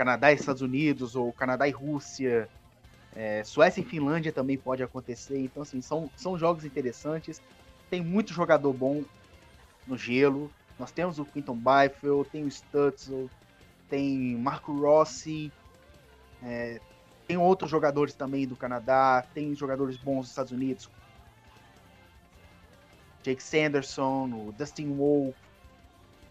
[0.00, 2.48] Canadá e Estados Unidos, ou Canadá e Rússia.
[3.14, 5.38] É, Suécia e Finlândia também pode acontecer.
[5.38, 7.42] Então, assim, são, são jogos interessantes.
[7.90, 9.04] Tem muito jogador bom
[9.86, 10.50] no gelo.
[10.78, 13.28] Nós temos o Quinton Byfield, tem o Stutzel,
[13.90, 15.52] tem Marco Rossi,
[16.42, 16.80] é,
[17.28, 20.88] tem outros jogadores também do Canadá, tem jogadores bons dos Estados Unidos,
[23.22, 25.36] Jake Sanderson, o Dustin Wolf,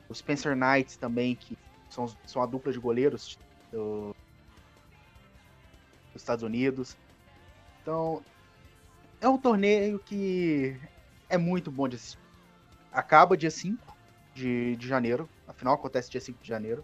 [0.10, 1.56] o Spencer Knight também, que
[1.88, 3.38] são, são a dupla de goleiros
[3.72, 4.16] do-
[6.14, 6.96] dos Estados Unidos.
[7.82, 8.22] Então,
[9.22, 10.76] é um torneio que
[11.30, 12.20] é muito bom de assistir.
[12.92, 13.96] Acaba dia 5
[14.34, 16.84] de, de janeiro, afinal acontece dia 5 de janeiro.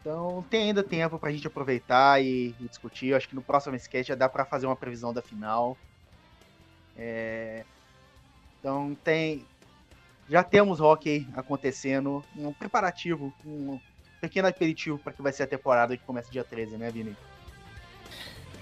[0.00, 3.08] Então tem ainda tempo pra gente aproveitar e, e discutir.
[3.08, 5.76] Eu acho que no próximo sketch já dá pra fazer uma previsão da final.
[6.96, 7.64] É...
[8.60, 9.44] Então tem.
[10.28, 13.78] Já temos hockey acontecendo, um preparativo, um
[14.24, 17.14] pequeno aperitivo para que vai ser a temporada que começa dia 13, né, Vini?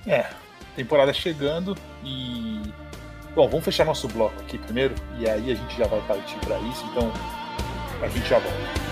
[0.06, 0.28] É,
[0.74, 2.60] temporada chegando e.
[3.34, 6.58] Bom, vamos fechar nosso bloco aqui primeiro e aí a gente já vai partir para
[6.58, 7.10] isso, então
[8.02, 8.91] a gente já volta.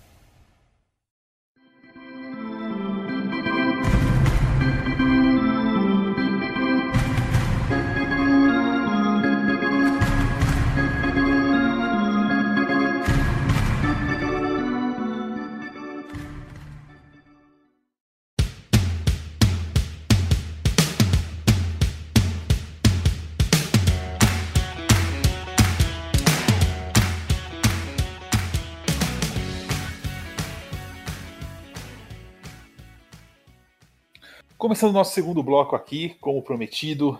[34.81, 37.19] Começando o nosso segundo bloco aqui, como prometido,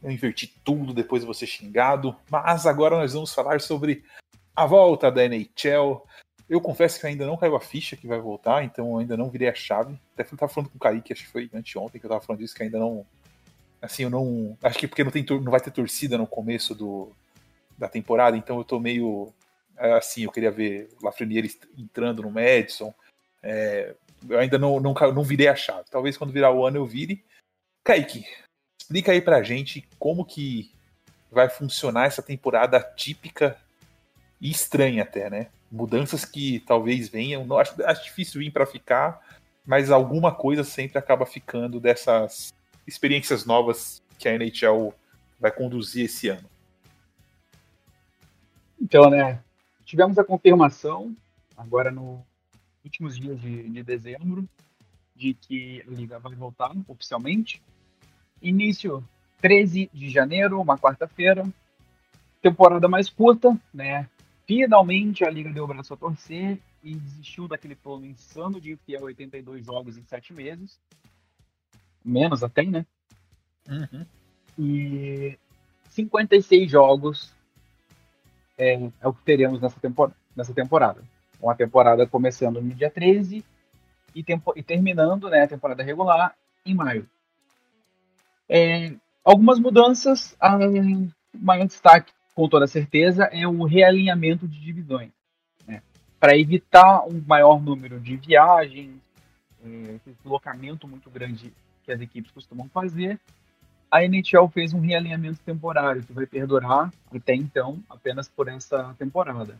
[0.00, 4.04] eu inverti tudo depois de você xingado, mas agora nós vamos falar sobre
[4.54, 6.06] a volta da NHL.
[6.48, 9.48] Eu confesso que ainda não caiu a ficha que vai voltar, então ainda não virei
[9.48, 9.98] a chave.
[10.14, 12.54] Até estava falando com o Kaique, acho que foi anteontem que eu estava falando disso,
[12.54, 13.04] que ainda não.
[13.82, 14.56] Assim, eu não.
[14.62, 17.10] Acho que porque não, tem, não vai ter torcida no começo do,
[17.76, 19.32] da temporada, então eu tô meio.
[19.76, 22.94] É, assim, eu queria ver Lafreniere entrando no Madison,
[23.42, 23.96] é,
[24.28, 25.88] eu ainda não, não, não virei a chave.
[25.90, 27.24] Talvez quando virar o ano eu vire.
[27.84, 28.26] Kaique,
[28.80, 30.72] explica aí pra gente como que
[31.30, 33.56] vai funcionar essa temporada típica
[34.40, 35.48] e estranha até, né?
[35.70, 37.44] Mudanças que talvez venham.
[37.44, 39.20] Não, acho, acho difícil vir para ficar,
[39.64, 42.52] mas alguma coisa sempre acaba ficando dessas
[42.86, 44.92] experiências novas que a NHL
[45.38, 46.48] vai conduzir esse ano.
[48.80, 49.40] Então, né?
[49.84, 51.14] Tivemos a confirmação
[51.56, 52.24] agora no
[52.84, 54.48] últimos dias de, de dezembro
[55.14, 57.62] de que a liga vai voltar oficialmente.
[58.40, 59.06] Início
[59.40, 61.46] 13 de janeiro, uma quarta-feira.
[62.40, 64.08] Temporada mais curta, né?
[64.46, 69.02] Finalmente a liga deu o braço a torcer e desistiu daquele plano insano de enfiar
[69.02, 70.80] 82 jogos em 7 meses.
[72.02, 72.86] Menos até, né?
[73.68, 74.06] Uhum.
[74.58, 75.38] E
[75.90, 77.34] 56 jogos
[78.56, 81.02] é, é, o que teremos nessa, tempor nessa temporada
[81.40, 83.44] uma temporada começando no dia 13
[84.14, 84.24] e,
[84.56, 87.08] e terminando né, a temporada regular em maio.
[88.48, 88.92] É,
[89.24, 90.58] algumas mudanças, a
[91.38, 95.10] maior destaque, com toda certeza, é o realinhamento de divisões.
[95.66, 95.82] Né,
[96.18, 99.00] Para evitar um maior número de viagens,
[99.64, 101.52] é, esse deslocamento muito grande
[101.84, 103.18] que as equipes costumam fazer,
[103.90, 109.58] a NHL fez um realinhamento temporário que vai perdurar até então apenas por essa temporada.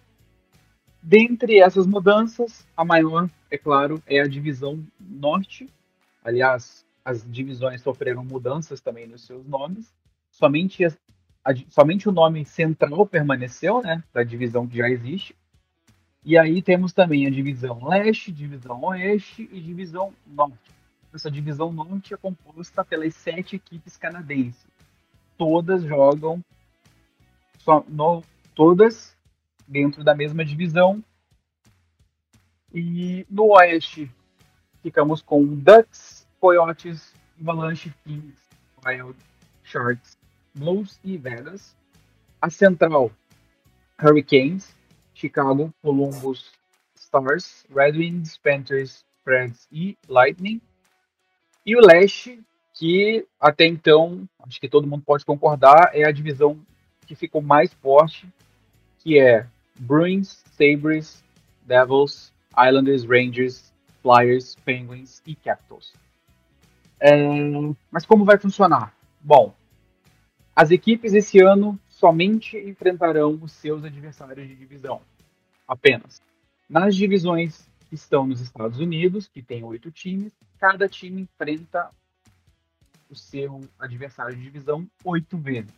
[1.02, 5.68] Dentre essas mudanças, a maior, é claro, é a divisão norte.
[6.22, 9.92] Aliás, as divisões sofreram mudanças também nos seus nomes.
[10.30, 10.92] Somente, a,
[11.44, 15.34] a, somente o nome central permaneceu, né, da divisão que já existe.
[16.22, 20.70] E aí temos também a divisão leste, divisão oeste e divisão norte.
[21.12, 24.66] Essa divisão norte é composta pelas sete equipes canadenses.
[25.38, 26.44] Todas jogam
[27.58, 28.22] só no,
[28.54, 29.16] todas
[29.70, 31.02] dentro da mesma divisão.
[32.74, 34.10] E no Oeste
[34.82, 38.36] ficamos com Ducks, Coyotes, Avalanche, Kings,
[38.84, 39.16] Wild,
[39.62, 40.18] Sharks,
[40.54, 41.76] Blues e Vegas.
[42.42, 43.12] A Central,
[44.02, 44.74] Hurricanes,
[45.14, 46.50] Chicago, Columbus,
[46.96, 50.60] Stars, Red Wings, Panthers, Preds e Lightning.
[51.66, 56.58] E o Leste, que até então, acho que todo mundo pode concordar, é a divisão
[57.06, 58.26] que ficou mais forte,
[59.00, 59.46] que é
[59.80, 61.24] Bruins, Sabres,
[61.62, 65.94] Devils, Islanders, Rangers, Flyers, Penguins e Capitals.
[67.00, 67.10] É,
[67.90, 68.94] mas como vai funcionar?
[69.20, 69.54] Bom,
[70.54, 75.00] as equipes esse ano somente enfrentarão os seus adversários de divisão,
[75.66, 76.20] apenas.
[76.68, 81.90] Nas divisões que estão nos Estados Unidos, que tem oito times, cada time enfrenta
[83.08, 85.72] o seu adversário de divisão oito vezes.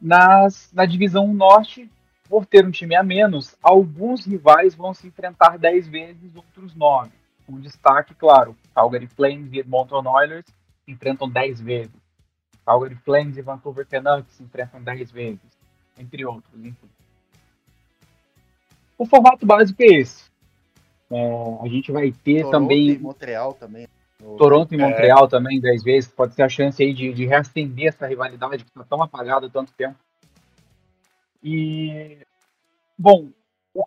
[0.00, 1.90] Nas, na divisão norte,
[2.28, 7.10] por ter um time a menos, alguns rivais vão se enfrentar 10 vezes, outros 9.
[7.46, 10.46] Com destaque, claro, Calgary Flames e Edmonton Oilers
[10.84, 12.06] se enfrentam 10 vezes.
[12.64, 15.58] Calgary Flames e Vancouver Canucks se enfrentam 10 vezes,
[15.96, 16.88] entre outros, enfim.
[18.98, 20.24] O formato básico é esse.
[21.10, 22.98] É, a gente vai ter Toronto também.
[22.98, 23.86] Montreal também.
[24.38, 25.28] Toronto e Montreal é.
[25.28, 26.10] também, 10 vezes.
[26.10, 29.50] Pode ser a chance aí de, de reacender essa rivalidade que está tão apagada há
[29.50, 29.96] tanto tempo.
[31.42, 32.18] E.
[32.98, 33.28] Bom,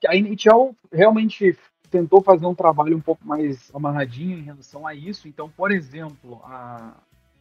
[0.07, 1.57] a NHL realmente
[1.89, 5.27] tentou fazer um trabalho um pouco mais amarradinho em relação a isso.
[5.27, 6.93] Então, por exemplo, a,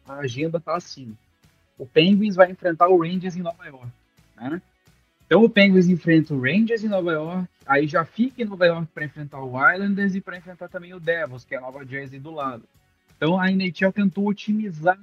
[0.07, 1.15] a agenda está assim.
[1.77, 3.87] O Penguins vai enfrentar o Rangers em Nova York.
[4.35, 4.61] Né?
[5.25, 8.87] Então o Penguins enfrenta o Rangers em Nova York, aí já fica em Nova York
[8.91, 12.19] para enfrentar o Islanders e para enfrentar também o Devils, que é a Nova Jersey
[12.19, 12.63] do lado.
[13.19, 14.97] Então a NHL tentou otimizar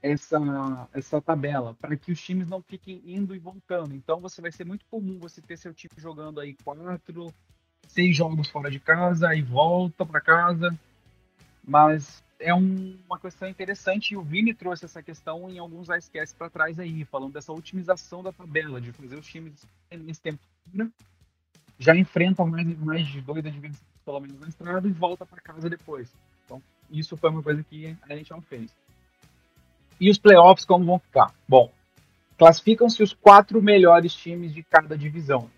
[0.00, 3.94] essa, essa tabela para que os times não fiquem indo e voltando.
[3.94, 7.30] Então você vai ser muito comum você ter seu time jogando aí quatro,
[7.86, 10.74] seis jogos fora de casa e volta para casa.
[11.62, 16.34] Mas é um, uma questão interessante e o Vini trouxe essa questão em alguns icecasts
[16.34, 19.52] para trás aí, falando dessa otimização da tabela, de fazer os times
[19.92, 20.40] nesse tempo
[21.78, 25.68] já enfrentam mais, mais de dois adversários pelo menos na estrada e volta para casa
[25.68, 26.12] depois.
[26.44, 28.74] Então, isso foi uma coisa que a não fez.
[30.00, 31.32] E os playoffs como vão ficar?
[31.48, 31.70] Bom,
[32.36, 35.50] classificam-se os quatro melhores times de cada divisão.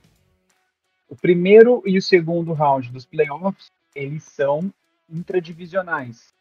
[1.09, 4.73] O primeiro e o segundo round dos playoffs, eles são
[5.09, 6.35] intradivisionais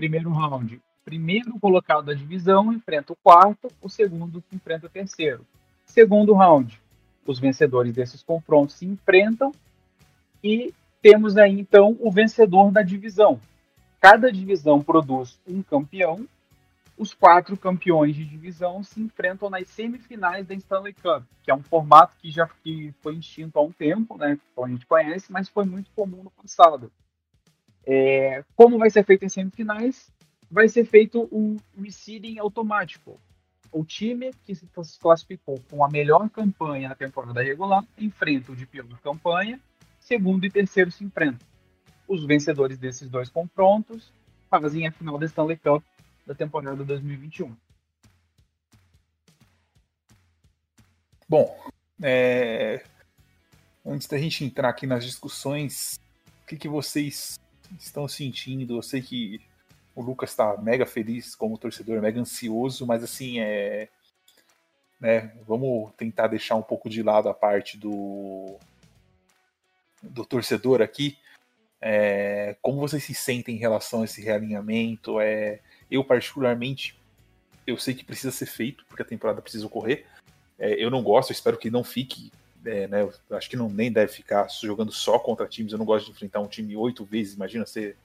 [0.00, 5.44] primeiro round, primeiro colocado da divisão enfrenta o quarto, o segundo enfrenta o terceiro.
[5.84, 6.80] Segundo round,
[7.26, 9.52] os vencedores desses confrontos se enfrentam
[10.42, 13.38] e temos aí então o vencedor da divisão.
[14.00, 16.26] Cada divisão produz um campeão.
[16.96, 21.62] Os quatro campeões de divisão se enfrentam nas semifinais da Stanley Cup, que é um
[21.62, 24.38] formato que já que foi extinto há um tempo, né?
[24.54, 26.90] Como a gente conhece, mas foi muito comum no passado.
[27.86, 30.10] É, como vai ser feito em semifinais?
[30.50, 33.18] Vai ser feito um reseeding automático.
[33.72, 34.66] O time que se
[34.98, 39.60] classificou com a melhor campanha na temporada regular enfrenta o de pior campanha,
[40.00, 41.49] segundo e terceiro se enfrentam.
[42.10, 44.12] Os vencedores desses dois confrontos
[44.50, 45.80] fazem a final da Stanley Cup
[46.26, 47.56] da temporada 2021.
[51.28, 51.56] Bom,
[52.02, 52.82] é...
[53.86, 56.00] antes da gente entrar aqui nas discussões,
[56.42, 57.38] o que, que vocês
[57.78, 58.78] estão sentindo?
[58.78, 59.40] Eu sei que
[59.94, 63.88] o Lucas está mega feliz como torcedor, mega ansioso, mas assim, é.
[65.00, 68.58] Né, vamos tentar deixar um pouco de lado a parte do,
[70.02, 71.16] do torcedor aqui.
[71.80, 75.20] É, como vocês se sentem em relação a esse realinhamento?
[75.20, 76.98] É, eu, particularmente,
[77.66, 80.06] eu sei que precisa ser feito, porque a temporada precisa ocorrer.
[80.58, 82.30] É, eu não gosto, eu espero que não fique
[82.64, 85.72] é, né, acho que não nem deve ficar jogando só contra times.
[85.72, 87.34] Eu não gosto de enfrentar um time oito vezes.
[87.34, 87.96] Imagina você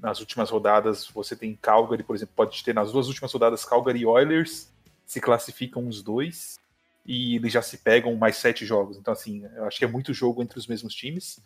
[0.00, 4.00] nas últimas rodadas você tem Calgary, por exemplo, pode ter nas duas últimas rodadas Calgary
[4.00, 4.72] e Oilers
[5.06, 6.58] se classificam os dois
[7.04, 8.96] e eles já se pegam mais sete jogos.
[8.96, 11.40] Então assim, eu acho que é muito jogo entre os mesmos times.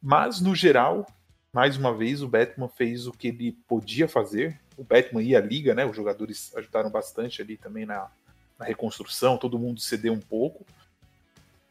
[0.00, 1.06] Mas no geral,
[1.52, 4.60] mais uma vez o Batman fez o que ele podia fazer.
[4.76, 5.84] O Batman e a liga, né?
[5.84, 8.10] Os jogadores ajudaram bastante ali também na,
[8.58, 9.36] na reconstrução.
[9.36, 10.64] Todo mundo cedeu um pouco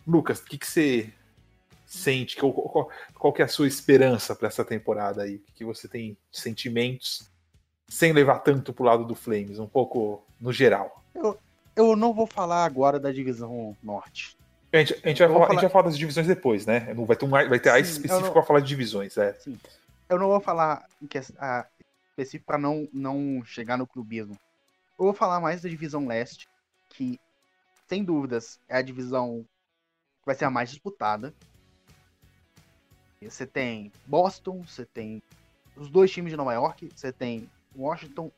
[0.08, 1.14] Lucas, o que, que você
[1.86, 2.38] sente?
[2.38, 5.36] Qual, qual, qual que é a sua esperança para essa temporada aí?
[5.36, 7.30] O que você tem de sentimentos
[7.90, 11.04] sem levar tanto pro lado do Flames, um pouco no geral?
[11.14, 11.38] Eu,
[11.76, 14.37] eu não vou falar agora da divisão norte.
[14.72, 15.48] A gente, a gente, vai, falar, falar...
[15.48, 16.94] a gente vai falar das divisões depois, né?
[16.94, 18.34] Vai ter, um, vai ter ice específico não...
[18.34, 19.34] para falar de divisões, é.
[19.34, 19.58] Sim.
[20.10, 21.66] Eu não vou falar que, a,
[22.10, 24.38] específico para não, não chegar no clubismo.
[25.00, 26.50] Eu vou falar mais da divisão leste,
[26.90, 27.20] que,
[27.88, 29.46] sem dúvidas, é a divisão
[30.26, 31.34] vai ser a mais disputada.
[33.22, 35.24] Você tem Boston, você tem
[35.76, 38.32] os dois times de Nova York, você tem Washington,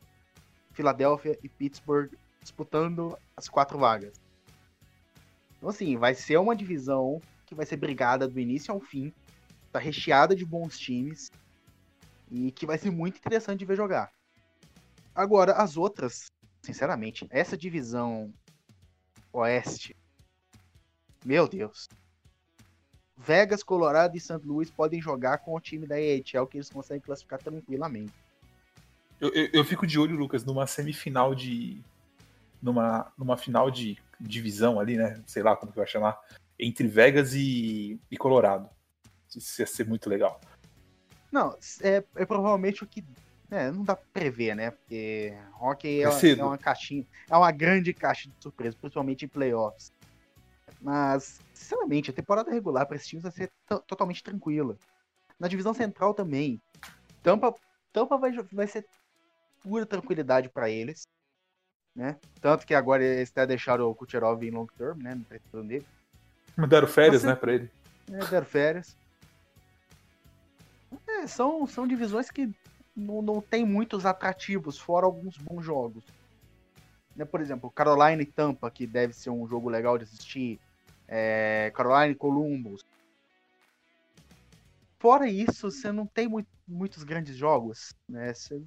[0.73, 2.11] Filadélfia e Pittsburgh
[2.41, 4.13] disputando as quatro vagas.
[5.59, 9.13] Então, assim, vai ser uma divisão que vai ser brigada do início ao fim,
[9.71, 11.31] tá recheada de bons times
[12.31, 14.11] e que vai ser muito interessante de ver jogar.
[15.13, 16.31] Agora, as outras,
[16.63, 18.33] sinceramente, essa divisão
[19.31, 19.95] oeste
[21.25, 21.87] meu Deus.
[23.17, 24.39] Vegas, Colorado e St.
[24.45, 28.13] Louis podem jogar com o time da AHL que eles conseguem classificar tranquilamente.
[29.19, 31.81] Eu, eu, eu, fico de olho, Lucas, numa semifinal de.
[32.61, 35.21] numa, numa final de divisão ali, né?
[35.25, 36.19] Sei lá como que vai chamar.
[36.57, 38.69] Entre Vegas e, e Colorado.
[39.35, 40.39] Isso ia ser muito legal.
[41.31, 43.03] Não, é, é provavelmente o que.
[43.51, 44.71] É, não dá pra prever, né?
[44.71, 47.05] Porque hockey é, é, é uma caixinha.
[47.29, 49.91] É uma grande caixa de surpresa, principalmente em playoffs.
[50.81, 53.51] Mas, sinceramente, a temporada regular para esses times vai ser
[53.87, 54.77] totalmente tranquila.
[55.39, 56.61] Na divisão central também.
[57.23, 57.53] Tampa,
[57.91, 58.85] Tampa vai, vai ser
[59.61, 61.07] pura tranquilidade para eles.
[61.95, 62.17] Né?
[62.39, 65.15] Tanto que agora eles até deixaram o Kucherov em long term, né?
[65.15, 65.85] Não precisam dele.
[66.67, 67.69] Deram férias, Você- né, pra ele.
[68.11, 68.95] É, deram férias.
[71.07, 72.49] É, são, são divisões que
[72.95, 76.03] não, não tem muitos atrativos, fora alguns bons jogos.
[77.15, 80.59] Né, por exemplo, Carolina e Tampa, que deve ser um jogo legal de assistir.
[81.07, 82.85] É, Carolina e Columbus.
[84.99, 87.93] Fora isso, você não tem mui- muitos grandes jogos.
[88.07, 88.33] Né?
[88.33, 88.61] Você-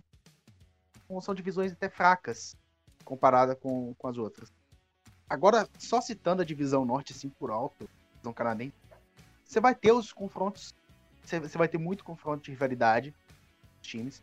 [1.21, 2.57] são divisões até fracas
[3.03, 4.53] comparada com, com as outras.
[5.29, 8.75] Agora, só citando a divisão norte assim por alto, divisão canadense,
[9.45, 10.75] você vai ter os confrontos,
[11.25, 13.15] você vai ter muito confronto de rivalidade
[13.81, 14.23] dos times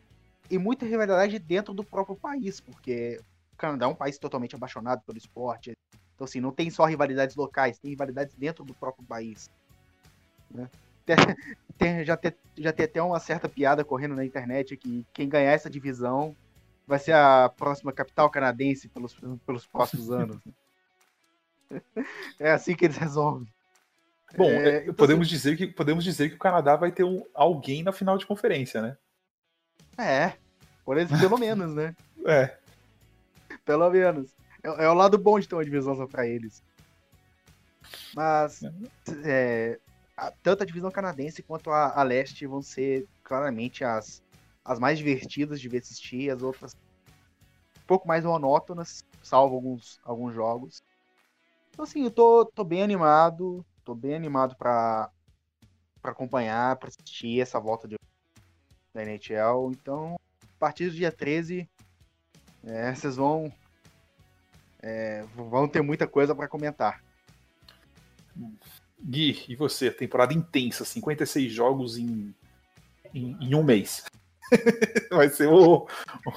[0.50, 3.20] e muita rivalidade dentro do próprio país, porque
[3.52, 5.72] o Canadá é um país totalmente apaixonado pelo esporte.
[6.14, 9.48] Então, assim, não tem só rivalidades locais, tem rivalidades dentro do próprio país.
[10.50, 10.68] né?
[11.06, 11.16] Tem-
[12.04, 15.70] já, tem, já tem até uma certa piada correndo na internet que quem ganhar essa
[15.70, 16.34] divisão
[16.90, 19.16] vai ser a próxima capital canadense pelos,
[19.46, 20.42] pelos próximos anos.
[22.38, 23.46] É assim que eles resolvem.
[24.36, 27.24] Bom, É, é, então, podemos, dizer que, podemos dizer que o Canadá vai ter um,
[27.32, 28.96] alguém na final de conferência, né?
[29.96, 30.34] É,
[30.84, 31.94] por pelo menos, né?
[32.26, 32.56] É.
[33.64, 34.34] Pelo menos.
[34.62, 36.62] É, é o lado bom de ter uma divisão só pra eles.
[38.14, 38.62] Mas
[39.24, 39.78] é,
[40.16, 44.22] a- tanto a divisão canadense quanto a, a leste vão ser claramente as,
[44.64, 50.34] as mais divertidas de ver assistir, as outras um pouco mais monótonas, salvo alguns, alguns
[50.34, 50.82] jogos.
[51.72, 55.10] Então assim, eu tô, tô bem animado, tô bem animado pra,
[56.00, 57.96] pra acompanhar, pra assistir essa volta de,
[58.94, 59.72] da NHL.
[59.72, 61.68] Então, a partir do dia 13,
[62.64, 63.52] é, vocês vão
[64.82, 67.02] é, vão ter muita coisa pra comentar.
[69.02, 69.90] Gui, e você?
[69.90, 72.34] Temporada intensa, 56 jogos em,
[73.14, 74.04] em, em um mês.
[75.10, 75.86] vai ser o,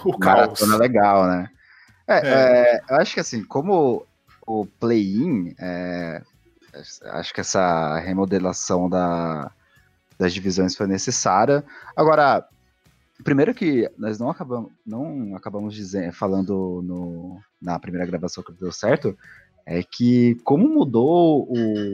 [0.06, 0.62] o caos.
[0.62, 1.50] Maratona legal, né?
[2.08, 2.30] É, É.
[2.30, 4.06] é, eu acho que assim, como
[4.46, 6.22] o play-in, é,
[7.12, 9.52] acho que essa remodelação da,
[10.18, 11.64] das divisões foi necessária.
[11.96, 12.46] Agora,
[13.24, 18.72] primeiro que nós não acabamos, não acabamos dizendo, falando no, na primeira gravação que deu
[18.72, 19.18] certo,
[19.66, 21.94] é que como mudou o,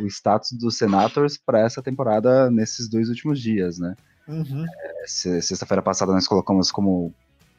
[0.00, 3.94] o status dos Senators para essa temporada nesses dois últimos dias, né?
[4.26, 4.66] Uhum.
[5.06, 7.12] Se- Sexta-feira passada nós colocamos como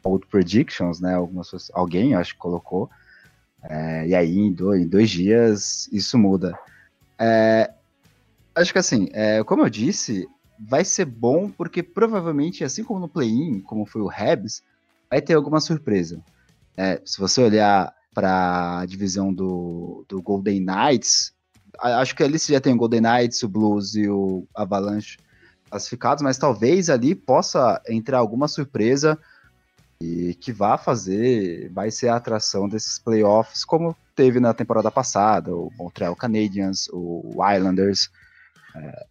[0.03, 1.15] old predictions, né?
[1.15, 2.89] Algumas alguém acho que colocou.
[3.63, 6.57] É, e aí, em dois, em dois dias, isso muda.
[7.17, 7.71] É,
[8.53, 10.27] acho que assim, é, como eu disse,
[10.59, 14.61] vai ser bom porque provavelmente, assim como no play-in, como foi o Habs,
[15.09, 16.21] vai ter alguma surpresa.
[16.77, 21.33] É, se você olhar para a divisão do, do Golden Knights,
[21.79, 25.17] acho que ali você já tem o Golden Knights, o Blues e o Avalanche
[25.75, 29.19] classificados, mas talvez ali possa entrar alguma surpresa
[29.99, 35.53] e que vá fazer, vai ser a atração desses playoffs, como teve na temporada passada,
[35.53, 38.09] o Montreal Canadiens, o Islanders.
[38.75, 39.05] É,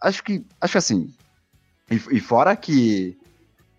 [0.00, 1.14] acho que, acho que assim,
[1.88, 3.16] e, e fora que,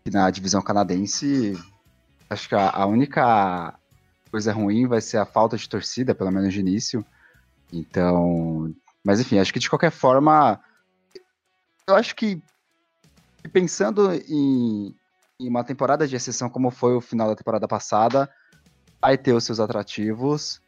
[0.04, 1.58] que na divisão canadense,
[2.30, 3.74] acho que a, a única
[4.32, 7.06] coisa ruim vai ser a falta de torcida, pelo menos de início.
[7.72, 8.74] Então,
[9.04, 10.60] mas enfim, acho que de qualquer forma,
[11.88, 12.42] eu acho que
[13.52, 14.96] pensando em,
[15.40, 18.30] em uma temporada de exceção como foi o final da temporada passada,
[19.02, 20.62] vai ter os seus atrativos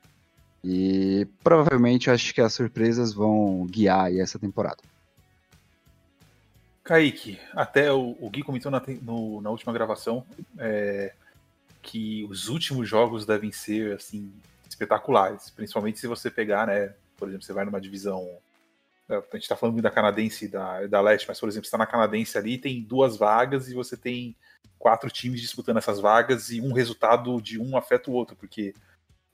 [0.63, 4.77] e provavelmente acho que as surpresas vão guiar essa temporada.
[6.83, 10.23] Kaique, até o, o Gui comentou na, no- na última gravação
[10.59, 11.13] é,
[11.81, 14.31] que os últimos jogos devem ser assim
[14.69, 16.93] espetaculares, principalmente se você pegar, né?
[17.17, 18.27] Por exemplo, você vai numa divisão.
[19.07, 21.85] A gente está falando da canadense e da, da leste, mas por exemplo, está na
[21.85, 24.35] canadense ali, tem duas vagas e você tem
[24.79, 28.73] quatro times disputando essas vagas e um resultado de um afeta o outro, porque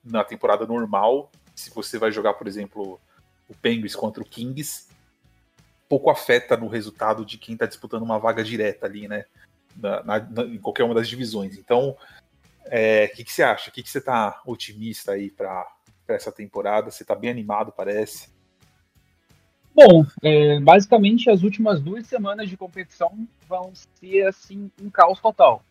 [0.04, 3.00] na temporada normal, se você vai jogar, por exemplo,
[3.48, 4.88] o Penguins contra o Kings,
[5.88, 9.26] pouco afeta no resultado de quem está disputando uma vaga direta ali, né?
[9.76, 11.58] Na, na- na- em qualquer uma das divisões.
[11.58, 11.98] Então,
[12.66, 13.70] é, o que, que você acha?
[13.70, 15.68] O que, que você tá otimista aí para
[16.08, 16.90] essa temporada?
[16.90, 18.31] Você tá bem animado, parece?
[19.74, 25.64] Bom, é, basicamente as últimas duas semanas de competição vão ser assim um caos total.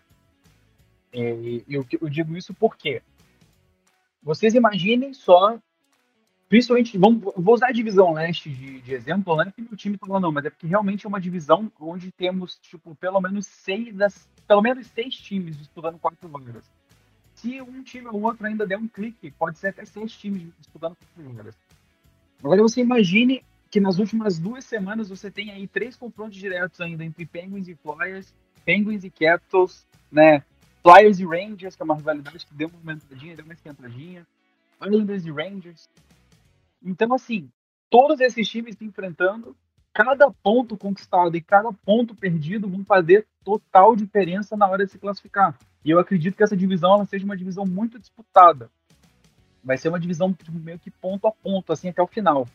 [1.13, 3.03] É, eu, eu digo isso porque
[4.23, 5.59] vocês imaginem só,
[6.49, 9.99] principalmente, vamos, vou usar a divisão leste de, de exemplo, não é porque meu time
[9.99, 13.47] tá lá não, mas é porque realmente é uma divisão onde temos tipo pelo menos
[13.47, 13.95] seis
[14.47, 16.65] pelo menos seis times disputando quatro vagas.
[17.35, 20.97] Se um time ou outro ainda der um clique, pode ser até seis times disputando
[20.97, 21.55] quatro vagas.
[22.43, 27.05] Agora você imagine que nas últimas duas semanas você tem aí três confrontos diretos ainda
[27.05, 30.43] entre Penguins e Flyers, Penguins e Capitals, né?
[30.83, 34.27] Flyers e Rangers, que é uma rivalidade que deu uma aumentadinha, deu uma esquentadinha.
[34.83, 35.89] Islanders e Rangers.
[36.83, 37.51] Então, assim,
[37.91, 39.55] todos esses times se enfrentando,
[39.93, 44.99] cada ponto conquistado e cada ponto perdido vão fazer total diferença na hora de se
[44.99, 45.57] classificar.
[45.85, 48.71] E eu acredito que essa divisão ela seja uma divisão muito disputada.
[49.63, 52.49] Vai ser uma divisão tipo, meio que ponto a ponto, assim, até o final.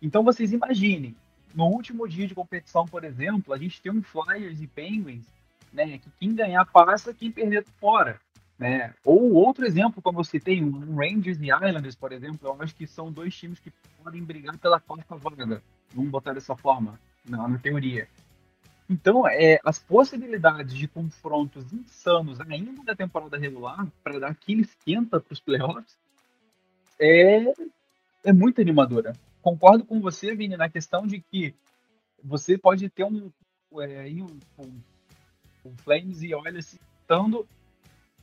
[0.00, 1.16] Então vocês imaginem,
[1.54, 5.26] no último dia de competição, por exemplo, a gente tem um Flyers e Penguins,
[5.72, 5.98] né?
[5.98, 8.20] Que quem ganhar passa, quem perder fora.
[8.58, 8.92] Né?
[9.04, 12.88] Ou outro exemplo, como eu citei, um Rangers e Islanders, por exemplo, eu acho que
[12.88, 13.72] são dois times que
[14.02, 15.62] podem brigar pela quarta vaga.
[15.94, 18.08] Vamos botar dessa forma, na, na teoria.
[18.90, 25.20] Então, é, as possibilidades de confrontos insanos ainda da temporada regular, para dar aquele esquenta
[25.20, 25.96] para os playoffs,
[26.98, 27.52] é,
[28.24, 29.12] é muito animadora.
[29.42, 31.54] Concordo com você, Vini, na questão de que
[32.22, 33.30] você pode ter um,
[33.80, 34.80] é, um, um,
[35.64, 37.46] um Flames e Oilers estando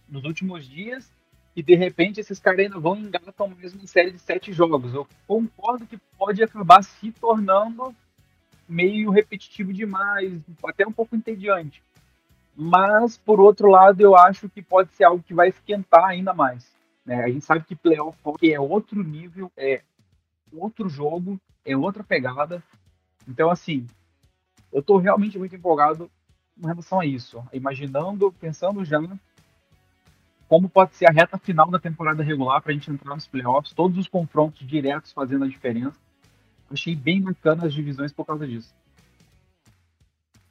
[0.08, 1.10] nos últimos dias
[1.56, 4.94] e de repente esses caras ainda vão engatam mais uma série de sete jogos.
[4.94, 7.96] Eu concordo que pode acabar se tornando
[8.68, 11.82] meio repetitivo demais, até um pouco entediante.
[12.56, 16.70] Mas, por outro lado, eu acho que pode ser algo que vai esquentar ainda mais.
[17.06, 17.24] Né?
[17.24, 19.82] A gente sabe que playoff é outro nível, é
[20.58, 22.64] outro jogo, é outra pegada.
[23.28, 23.86] Então, assim,
[24.72, 26.10] eu estou realmente muito empolgado
[26.58, 27.44] em relação a isso.
[27.52, 29.00] Imaginando, pensando já
[30.48, 33.74] como pode ser a reta final da temporada regular para a gente entrar nos playoffs,
[33.74, 35.98] todos os confrontos diretos fazendo a diferença.
[36.70, 38.74] Achei bem bacana as divisões por causa disso.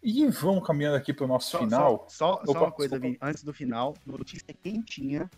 [0.02, 2.06] E vamos caminhando aqui para o nosso só, final.
[2.08, 5.30] Só, só, só uma coisa, Vini, antes do final, notícia quentinha,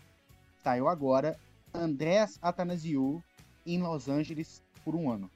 [0.61, 1.37] saiu agora,
[1.73, 3.23] Andrés Atanasiu
[3.73, 5.29] em Los Angeles por um ano.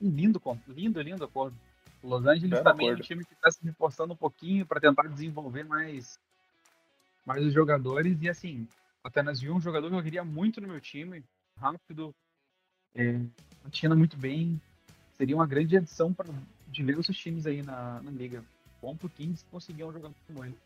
[0.00, 1.56] Lindo, lindo, lindo acordo.
[2.02, 3.00] Los Angeles também acordo.
[3.00, 6.18] é um time que está se reforçando um pouquinho para tentar desenvolver mais
[7.24, 8.20] mais os jogadores.
[8.20, 8.68] E assim,
[9.02, 11.24] apenas vi um jogador que eu queria muito no meu time,
[11.56, 12.14] rápido,
[12.94, 13.20] é,
[13.64, 14.60] atina muito bem.
[15.14, 16.28] Seria uma grande adição para
[16.68, 18.44] diversos times aí na, na liga.
[18.82, 20.56] Bom pro Kings conseguir um jogador como ele.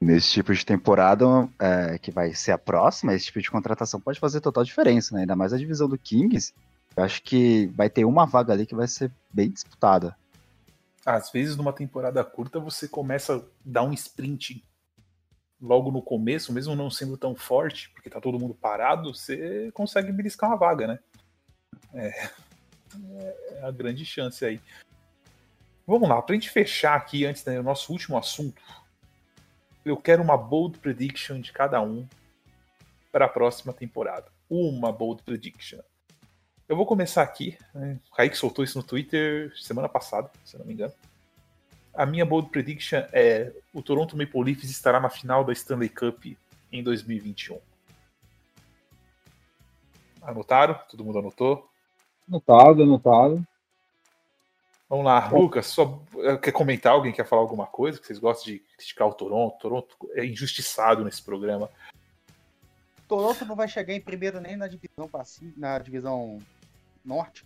[0.00, 1.24] Nesse tipo de temporada,
[1.58, 5.22] é, que vai ser a próxima, esse tipo de contratação pode fazer total diferença, né?
[5.22, 6.54] Ainda mais a divisão do Kings.
[6.96, 10.16] Eu acho que vai ter uma vaga ali que vai ser bem disputada.
[11.04, 14.64] Às vezes, numa temporada curta, você começa a dar um sprint
[15.60, 20.12] logo no começo, mesmo não sendo tão forte, porque tá todo mundo parado, você consegue
[20.12, 20.98] beliscar uma vaga, né?
[21.94, 22.30] É,
[23.52, 24.60] é a grande chance aí.
[25.86, 28.62] Vamos lá, pra gente fechar aqui antes do né, nosso último assunto,
[29.90, 32.06] eu quero uma bold prediction de cada um
[33.10, 34.26] para a próxima temporada.
[34.48, 35.80] Uma bold prediction.
[36.68, 37.56] Eu vou começar aqui.
[37.74, 37.98] Né?
[38.10, 40.92] O Kaique soltou isso no Twitter semana passada, se não me engano.
[41.94, 46.26] A minha bold prediction é o Toronto Maple Leafs estará na final da Stanley Cup
[46.70, 47.58] em 2021.
[50.22, 50.78] Anotaram?
[50.90, 51.68] Todo mundo anotou?
[52.28, 53.46] Anotado, anotado.
[54.88, 56.02] Vamos lá, Lucas, só
[56.42, 56.94] quer comentar?
[56.94, 57.98] Alguém quer falar alguma coisa?
[58.00, 59.54] Que vocês gostam de criticar o Toronto?
[59.54, 61.68] O Toronto é injustiçado nesse programa.
[63.06, 65.10] Toronto não vai chegar em primeiro nem na divisão
[65.56, 66.38] na divisão
[67.04, 67.44] norte.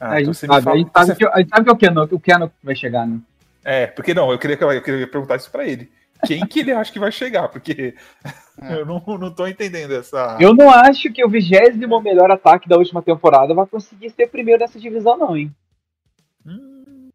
[0.00, 0.76] Ah, a, então gente sabe, fala...
[0.76, 3.20] a, gente sabe, que, a gente sabe que o Keno, o Keno vai chegar, né?
[3.62, 5.92] É, porque não, eu queria, eu queria perguntar isso pra ele.
[6.26, 7.48] Quem que ele acha que vai chegar?
[7.48, 7.94] Porque
[8.62, 8.74] é.
[8.80, 10.38] eu não, não tô entendendo essa.
[10.40, 14.60] Eu não acho que o vigésimo melhor ataque da última temporada vai conseguir ser primeiro
[14.60, 15.54] nessa divisão, não, hein?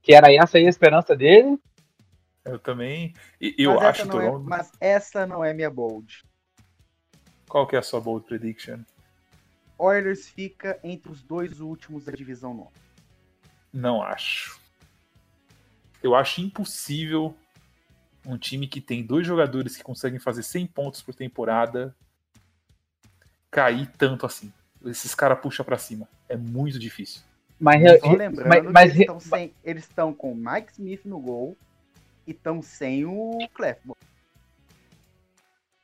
[0.06, 1.60] Que era essa aí a esperança dele.
[2.46, 3.14] Eu também.
[3.42, 6.24] Eu mas acho que é, Mas essa não é minha bold.
[7.50, 8.80] Qual que é a sua bold prediction?
[9.78, 12.80] Oilers fica entre os dois últimos da divisão norte.
[13.74, 14.64] Não acho
[16.06, 17.36] eu acho impossível
[18.24, 21.96] um time que tem dois jogadores que conseguem fazer 100 pontos por temporada
[23.50, 24.54] cair tanto assim.
[24.86, 26.08] Esses caras puxam para cima.
[26.30, 27.24] É muito difícil.
[27.60, 31.20] Mas, Só lembrando mas, mas, eles, estão sem, eles estão com o Mike Smith no
[31.20, 31.58] gol
[32.28, 33.96] e estão sem o Clefbaum.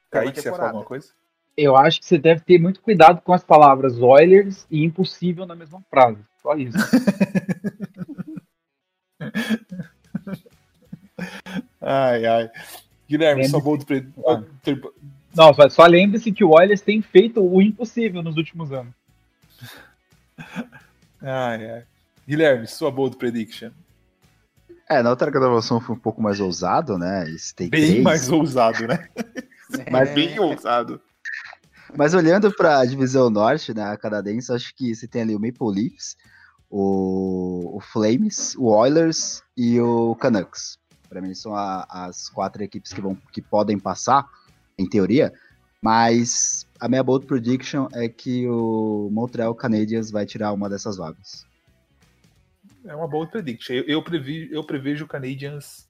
[0.09, 1.09] Kaique, você ia falar alguma coisa?
[1.55, 5.55] Eu acho que você deve ter muito cuidado com as palavras Oilers e impossível na
[5.55, 6.19] mesma frase.
[6.41, 6.78] Só isso.
[11.80, 12.49] ai, ai.
[13.07, 13.86] Guilherme, só vou do
[14.28, 14.43] ah.
[15.36, 18.93] Não, só, só lembre-se que o Oilers tem feito o impossível nos últimos anos.
[21.22, 21.84] Ai, ai.
[22.28, 23.72] Guilherme, sua bold prediction.
[24.89, 27.26] É, na outra gravação foi um pouco mais ousado, né?
[27.57, 28.03] Bem três.
[28.03, 29.07] mais ousado, né?
[29.89, 31.01] Mas bem ousado.
[31.95, 35.39] Mas olhando para a divisão norte, né, a canadense, acho que você tem ali o
[35.39, 36.15] Maple Leafs,
[36.69, 40.78] o, o Flames, o Oilers e o Canucks.
[41.09, 44.26] Para mim são a, as quatro equipes que, vão, que podem passar,
[44.78, 45.34] em teoria.
[45.84, 51.45] Mas a minha bold prediction é que o Montreal Canadiens vai tirar uma dessas vagas.
[52.86, 53.73] É uma boa prediction.
[53.73, 55.88] Eu, eu, previ, eu prevejo o Canadiens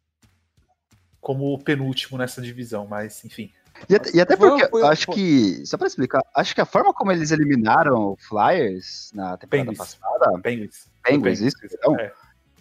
[1.19, 3.51] como o penúltimo nessa divisão, mas enfim.
[3.89, 5.15] E, até, e até porque, foi, foi, acho foi.
[5.15, 9.71] que, só para explicar, acho que a forma como eles eliminaram o Flyers na temporada
[9.71, 9.77] Penguins.
[9.77, 10.39] passada.
[10.41, 10.91] Penguins.
[11.03, 11.57] Penguins, isso?
[11.63, 12.13] Então, é.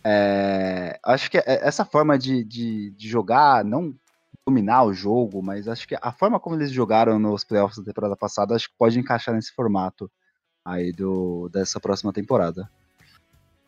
[0.02, 3.94] É, acho que é, essa forma de, de, de, jogar, não
[4.50, 8.16] dominar o jogo, mas acho que a forma como eles jogaram nos playoffs da temporada
[8.16, 10.10] passada, acho que pode encaixar nesse formato
[10.64, 12.68] aí do, dessa próxima temporada.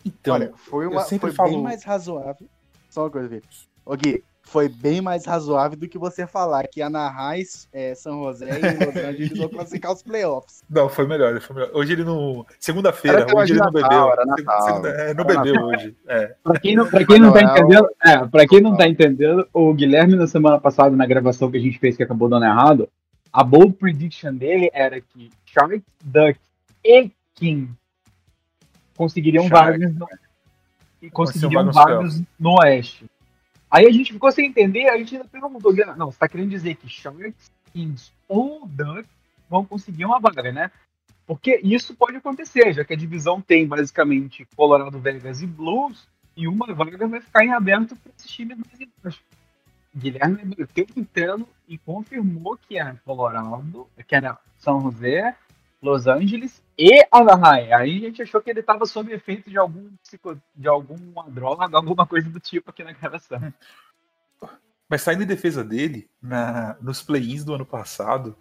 [0.05, 1.51] Então, Olha, foi, uma, foi falo...
[1.51, 2.49] bem mais razoável.
[2.91, 3.29] Só uma coisa,
[3.97, 8.85] Gui, foi bem mais razoável do que você falar que Anaheim, é, São José e
[8.85, 10.63] Los Angeles vão classificar os playoffs.
[10.69, 11.71] Não, foi melhor, foi melhor.
[11.73, 12.45] Hoje ele não.
[12.59, 14.13] Segunda-feira, hoje ele não bebeu.
[14.67, 15.97] Segunda, é, não bebeu hoje.
[16.07, 16.35] É.
[16.43, 19.73] Pra quem não, pra quem não tá entendendo, é, pra quem não tá entendendo, o
[19.73, 22.89] Guilherme na semana passada, na gravação que a gente fez, que acabou dando errado,
[23.33, 26.39] a bold prediction dele era que Shark, Duck
[26.85, 27.71] e King
[28.97, 30.09] conseguiriam Shark, vagas no,
[31.11, 33.07] conseguiriam vagas no Oeste.
[33.73, 36.75] Aí a gente ficou sem entender, a gente ainda perguntou, não, você tá querendo dizer
[36.75, 39.11] que Sharks, Kings ou Ducks
[39.49, 40.71] vão conseguir uma vaga, né?
[41.27, 46.07] Porque isso pode acontecer, já que a divisão tem basicamente Colorado, Vegas e Blues,
[46.37, 49.23] e uma vaga vai ficar em aberto para esses times mais embaixo.
[49.97, 55.35] Guilherme bateu o interno e confirmou que era Colorado, que era São José,
[55.81, 57.73] Los Angeles e Anaheim.
[57.73, 59.89] Aí a gente achou que ele estava sob efeito de algum
[60.57, 63.55] de alguma droga, alguma coisa do tipo aqui na gravação.
[64.89, 68.37] Mas saindo em defesa dele, na, nos play-ins do ano passado,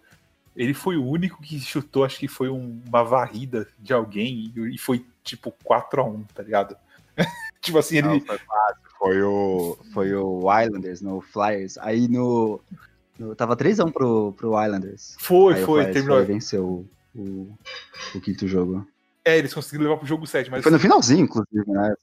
[0.56, 4.76] ele foi o único que chutou, acho que foi um, uma varrida de alguém e,
[4.76, 6.76] foi tipo 4 a 1 tá ligado?
[7.62, 8.08] tipo assim, ele.
[8.08, 8.82] Não, foi fácil.
[8.98, 11.78] Foi o, foi o Islanders, no Flyers.
[11.78, 12.60] Aí no.
[13.16, 15.16] no tava 3x1 pro, pro Islanders.
[15.20, 16.16] Foi, Aí foi, terminou.
[16.16, 17.56] Foi, venceu o,
[18.14, 18.86] o quinto jogo.
[19.24, 20.62] É, eles conseguiram levar pro jogo 7, mas.
[20.62, 21.94] Foi no finalzinho, inclusive, né?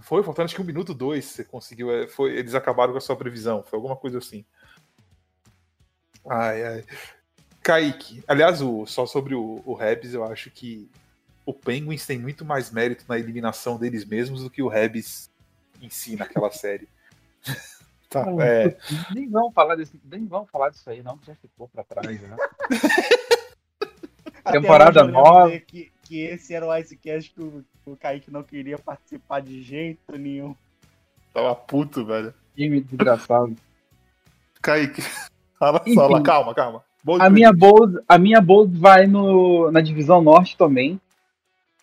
[0.00, 1.90] Foi, faltando acho que um minuto dois você conseguiu.
[1.90, 3.62] É, foi, eles acabaram com a sua previsão.
[3.62, 4.44] Foi alguma coisa assim.
[6.28, 6.84] Ai, ai.
[7.62, 10.90] Kaique, aliás, o, só sobre o, o Rebs, eu acho que
[11.44, 15.30] o Penguins tem muito mais mérito na eliminação deles mesmos do que o Rebs
[15.80, 16.88] em si naquela série.
[18.08, 18.76] tá, é...
[19.14, 22.20] nem, vamos falar desse, nem vamos falar disso aí, não, que já ficou pra trás,
[22.20, 22.36] né?
[24.52, 25.50] Temporada nova.
[25.60, 30.16] Que, que esse era o Icecast que o, o Kaique não queria participar de jeito
[30.16, 30.54] nenhum.
[31.32, 32.34] Tava puto, velho.
[32.54, 33.54] Time desgraçado.
[34.60, 35.02] Kaique,
[35.58, 36.84] fala, fala, calma, calma.
[37.04, 41.00] Bold a, minha bold, a minha bold vai no, na divisão norte também.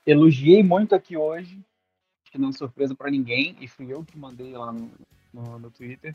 [0.06, 1.60] Elogiei muito aqui hoje.
[2.24, 3.56] Acho que não é surpresa para ninguém.
[3.60, 4.92] E fui eu que mandei lá no,
[5.34, 6.14] no, no Twitter.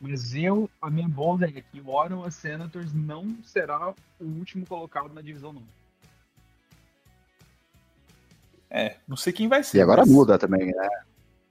[0.00, 3.90] Mas eu, a minha bold é que o Ottawa Senators não será
[4.20, 5.68] o último colocado na divisão norte.
[8.70, 9.78] É, não sei quem vai ser.
[9.78, 10.10] E agora mas...
[10.10, 10.88] muda também, né?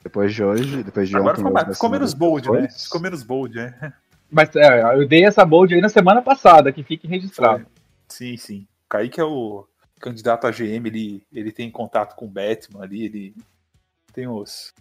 [0.04, 1.48] Depois de hoje, depois de agora ontem.
[1.48, 2.70] Agora ficou menos bold, né?
[2.70, 3.93] Ficou menos bold, né?
[4.30, 7.66] Mas é, eu dei essa bold aí na semana passada, que fique registrado.
[8.08, 8.68] Sim, sim.
[8.86, 9.66] O Kaique é o
[10.00, 13.36] candidato a GM, ele, ele tem contato com o Batman ali, ele
[14.14, 14.74] tem os.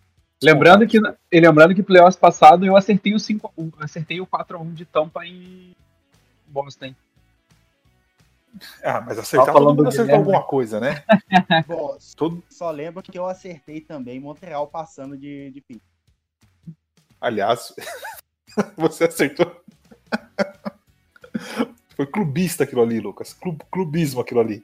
[0.43, 0.99] Lembrando que,
[1.33, 5.25] lembrando que playoffs passado eu acertei o 5 acertei o 4 x 1 de Tampa
[5.25, 5.75] em
[6.47, 6.95] Boston.
[8.83, 11.05] Ah, mas acertar todo mundo acertou alguma coisa, né?
[11.67, 12.43] Bom, todo...
[12.49, 15.81] Só lembro que eu acertei também Montreal passando de, de fim.
[17.21, 17.75] Aliás,
[18.77, 19.63] você acertou.
[21.95, 23.33] Foi clubista aquilo ali, Lucas.
[23.33, 24.63] Club, clubismo aquilo ali.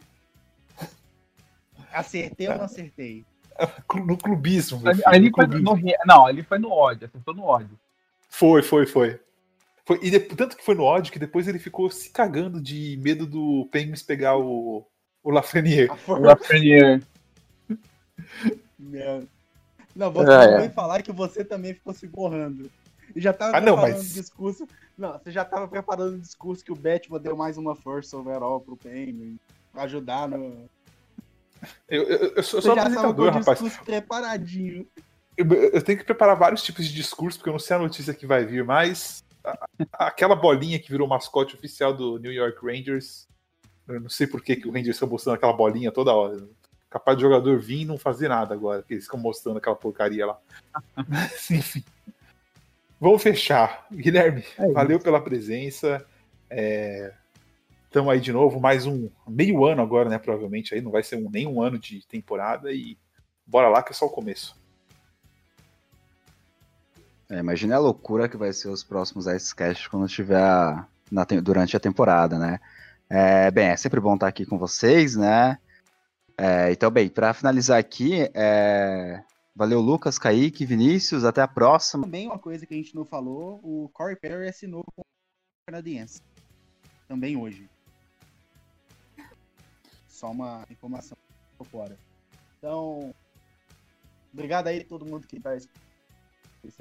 [1.93, 3.25] Acertei ou não acertei?
[4.07, 4.87] No clubismo.
[4.87, 5.71] Ali, ali no clubismo.
[5.71, 7.79] Foi no, não, ali foi no ódio, acertou no ódio.
[8.29, 9.21] Foi, foi, foi.
[9.85, 12.99] Foi, e de, tanto que foi no ódio que depois ele ficou se cagando de
[13.03, 14.87] medo do Penguins pegar o,
[15.23, 15.91] o Lafreniere.
[16.07, 17.03] O Lafreniere.
[19.95, 20.71] Não, você é, também é.
[20.71, 22.71] falar que você também ficou se borrando.
[23.15, 24.15] E já tava ah, preparando não, mas...
[24.15, 24.67] discurso.
[24.97, 28.61] Não, você já tava preparando o discurso que o Batman deu mais uma força overall
[28.61, 29.39] pro Penguins.
[29.73, 30.69] Pra ajudar no.
[31.89, 33.61] Eu, eu, eu sou, só apresentador, rapaz.
[33.79, 34.87] preparadinho.
[35.37, 38.15] Eu, eu, tenho que preparar vários tipos de discurso, porque eu não sei a notícia
[38.15, 39.25] que vai vir, mas
[39.93, 43.27] aquela bolinha que virou mascote oficial do New York Rangers.
[43.89, 46.47] Eu não sei por que, que o Rangers está mostrando aquela bolinha toda hora.
[46.89, 50.27] Capaz de jogador vir e não fazer nada agora, que eles ficam mostrando aquela porcaria
[50.27, 50.39] lá.
[51.51, 51.83] enfim.
[53.01, 53.87] Vamos fechar.
[53.91, 56.07] Guilherme, é valeu pela presença.
[56.49, 57.13] É...
[57.93, 60.17] Estamos aí de novo, mais um meio ano agora, né?
[60.17, 62.97] Provavelmente aí não vai ser um, nem um ano de temporada e
[63.47, 64.59] bora lá que é só o começo.
[67.29, 70.39] É, imagine a loucura que vai ser os próximos Icecast quando estiver
[71.11, 72.61] na, durante a temporada, né?
[73.11, 75.59] É, bem, é sempre bom estar aqui com vocês, né?
[76.39, 79.23] É, então, bem, para finalizar aqui, é,
[79.55, 82.05] valeu Lucas, Kaique, Vinícius, até a próxima.
[82.05, 85.05] Também uma coisa que a gente não falou, o Corey Perry assinou com o
[85.67, 86.23] canadiense.
[87.07, 87.69] Também hoje.
[90.23, 91.19] Só uma informação
[91.59, 91.99] por fora.
[92.57, 93.13] Então,
[94.33, 95.69] obrigado aí a todo mundo que está esse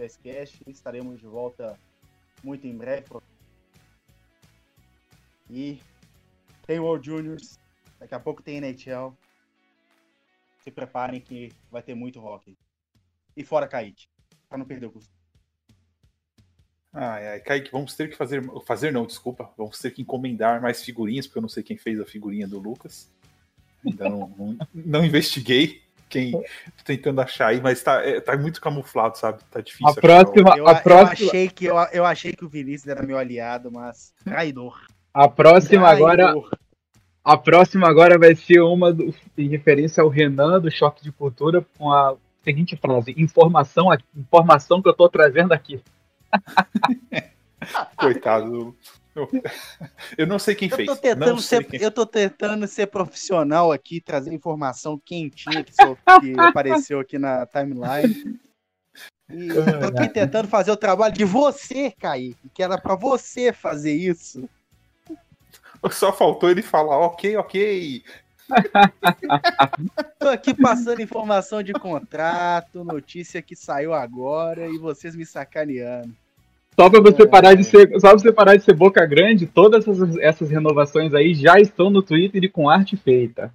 [0.10, 0.62] SCast.
[0.68, 1.76] Estaremos de volta
[2.44, 3.08] muito em breve.
[5.50, 5.82] E
[6.68, 7.58] tem World Juniors,
[8.00, 9.18] daqui a pouco tem NHL.
[10.60, 12.56] Se preparem que vai ter muito rock.
[13.36, 14.06] E fora Kaique,
[14.48, 15.12] para não perder o custo.
[16.94, 18.44] Ai, ai, Kaique, vamos ter que fazer.
[18.68, 19.52] Fazer não, desculpa.
[19.58, 22.60] Vamos ter que encomendar mais figurinhas, porque eu não sei quem fez a figurinha do
[22.60, 23.10] Lucas.
[23.86, 26.34] Ainda não, não, não investiguei quem
[26.84, 29.40] tentando achar aí, mas tá, é, tá muito camuflado, sabe?
[29.50, 29.88] Tá difícil.
[29.88, 31.26] A próxima, eu, a próxima...
[31.26, 34.86] Eu achei, que, eu, eu achei que o Vinícius era meu aliado, mas traidor.
[35.14, 36.12] A próxima traidor.
[36.12, 36.62] agora.
[37.24, 41.66] A próxima agora vai ser uma do, em referência ao Renan do Choque de Cultura
[41.78, 45.82] com a seguinte frase: informação, informação que eu tô trazendo aqui.
[47.96, 48.76] Coitado.
[50.18, 51.00] Eu não sei quem eu fez.
[51.00, 51.82] Tentando ser, quem...
[51.82, 57.46] Eu tô tentando ser profissional aqui, trazer informação quentinha que, só, que apareceu aqui na
[57.46, 58.40] timeline.
[59.30, 59.48] E
[59.80, 64.50] tô aqui tentando fazer o trabalho de você, Kaique, que era para você fazer isso.
[65.90, 68.04] Só faltou ele falar, ok, ok.
[70.20, 76.16] Tô aqui passando informação de contrato, notícia que saiu agora e vocês me sacaneando.
[76.80, 79.88] Só para você parar de ser, só pra você parar de ser boca grande, todas
[79.88, 83.54] essas, essas renovações aí já estão no Twitter e com arte feita.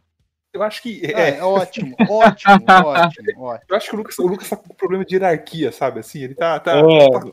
[0.52, 1.04] Eu acho que.
[1.04, 3.66] É, é ótimo, ótimo, ótimo, ótimo.
[3.68, 6.00] Eu acho que o Lucas, o Lucas tá com problema de hierarquia, sabe?
[6.00, 6.58] Assim, ele tá.
[6.60, 7.30] tá, é, tá, tá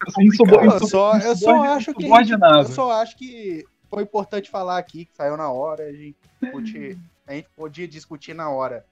[0.63, 2.05] eu, só, eu só acho que.
[2.05, 6.97] Eu só acho que foi importante falar aqui, que saiu na hora, a gente, discutir,
[7.27, 8.83] a gente podia discutir na hora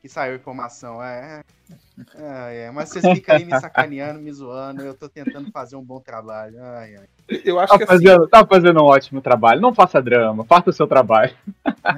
[0.00, 1.02] que saiu informação.
[1.02, 1.42] É,
[2.14, 4.82] é, é, mas vocês ficam aí me sacaneando, me zoando.
[4.82, 6.62] Eu tô tentando fazer um bom trabalho.
[6.62, 7.08] Ai, ai.
[7.44, 8.30] Eu acho tá que assim, fazendo, assim...
[8.30, 9.60] tá fazendo um ótimo trabalho.
[9.60, 11.36] Não faça drama, faça o seu trabalho.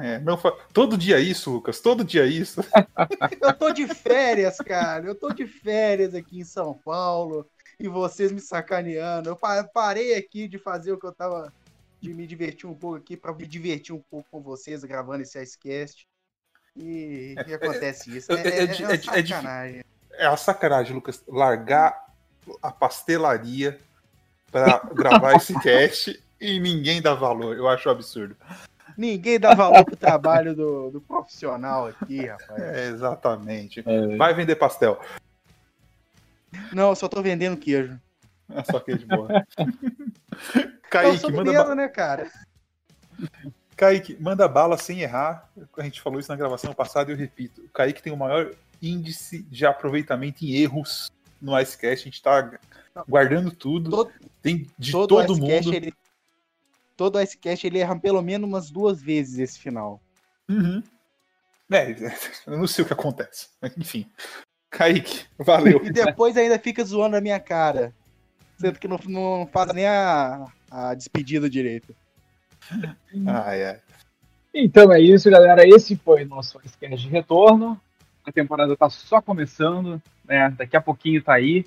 [0.03, 0.53] É, não fa...
[0.72, 1.80] Todo dia isso, Lucas.
[1.80, 2.62] Todo dia isso.
[3.40, 5.07] eu tô de férias, cara.
[5.07, 7.46] Eu tô de férias aqui em São Paulo.
[7.78, 9.28] E vocês me sacaneando.
[9.30, 9.38] Eu
[9.72, 11.53] parei aqui de fazer o que eu tava.
[12.01, 15.38] De me divertir um pouco aqui, para me divertir um pouco com vocês, gravando esse
[15.38, 16.09] Icecast.
[16.77, 18.33] E, e acontece isso.
[18.33, 19.85] É, é, é, é, sacanagem.
[20.12, 21.23] É a sacanagem, Lucas.
[21.27, 22.11] Largar
[22.62, 23.79] a pastelaria
[24.51, 27.57] para gravar esse cast e ninguém dá valor.
[27.57, 28.37] Eu acho absurdo.
[28.97, 32.61] Ninguém dá valor pro trabalho do, do profissional aqui, rapaz.
[32.61, 33.83] É, exatamente.
[33.87, 34.16] É.
[34.16, 35.01] Vai vender pastel.
[36.73, 37.99] Não, só tô vendendo queijo.
[38.53, 39.47] É só queijo boa.
[40.91, 41.53] Kaique, manda.
[41.53, 42.31] Dedo, né, cara?
[43.81, 45.51] Kaique, manda bala sem errar.
[45.78, 47.62] A gente falou isso na gravação passada e eu repito.
[47.62, 51.11] O Kaique tem o maior índice de aproveitamento em erros
[51.41, 52.03] no Icecast.
[52.03, 52.59] A gente tá
[53.09, 53.91] guardando tudo.
[53.91, 54.12] Todo,
[54.43, 55.72] tem de todo, todo mundo.
[55.74, 55.95] Ele,
[56.95, 59.99] todo Icecast ele erra pelo menos umas duas vezes esse final.
[60.47, 60.83] Uhum.
[61.72, 61.91] É,
[62.47, 63.49] eu não sei o que acontece.
[63.78, 64.07] Enfim.
[64.68, 65.83] Kaique, valeu.
[65.87, 67.95] E depois ainda fica zoando a minha cara.
[68.59, 71.97] Sendo que não, não faz nem a, a despedida direito.
[73.27, 73.81] Ai, ai.
[74.55, 75.67] Então é isso, galera.
[75.67, 77.81] Esse foi o nosso esquema de retorno.
[78.25, 80.53] A temporada tá só começando, né?
[80.57, 81.65] Daqui a pouquinho tá aí.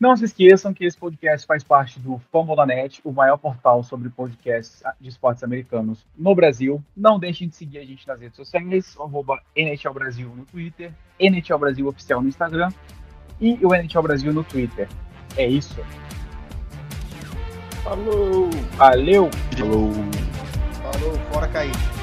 [0.00, 4.80] Não se esqueçam que esse podcast faz parte do Fambonanet, o maior portal sobre podcasts
[5.00, 6.80] de esportes americanos no Brasil.
[6.96, 11.58] Não deixem de seguir a gente nas redes sociais, arroba NHL Brasil no Twitter, NHL
[11.58, 12.70] Brasil Oficial no Instagram
[13.40, 14.88] e o NHL Brasil no Twitter.
[15.36, 15.80] É isso.
[17.88, 18.50] Falou!
[18.76, 19.30] Valeu!
[19.56, 19.90] Falou!
[20.82, 21.97] Falou, fora cair.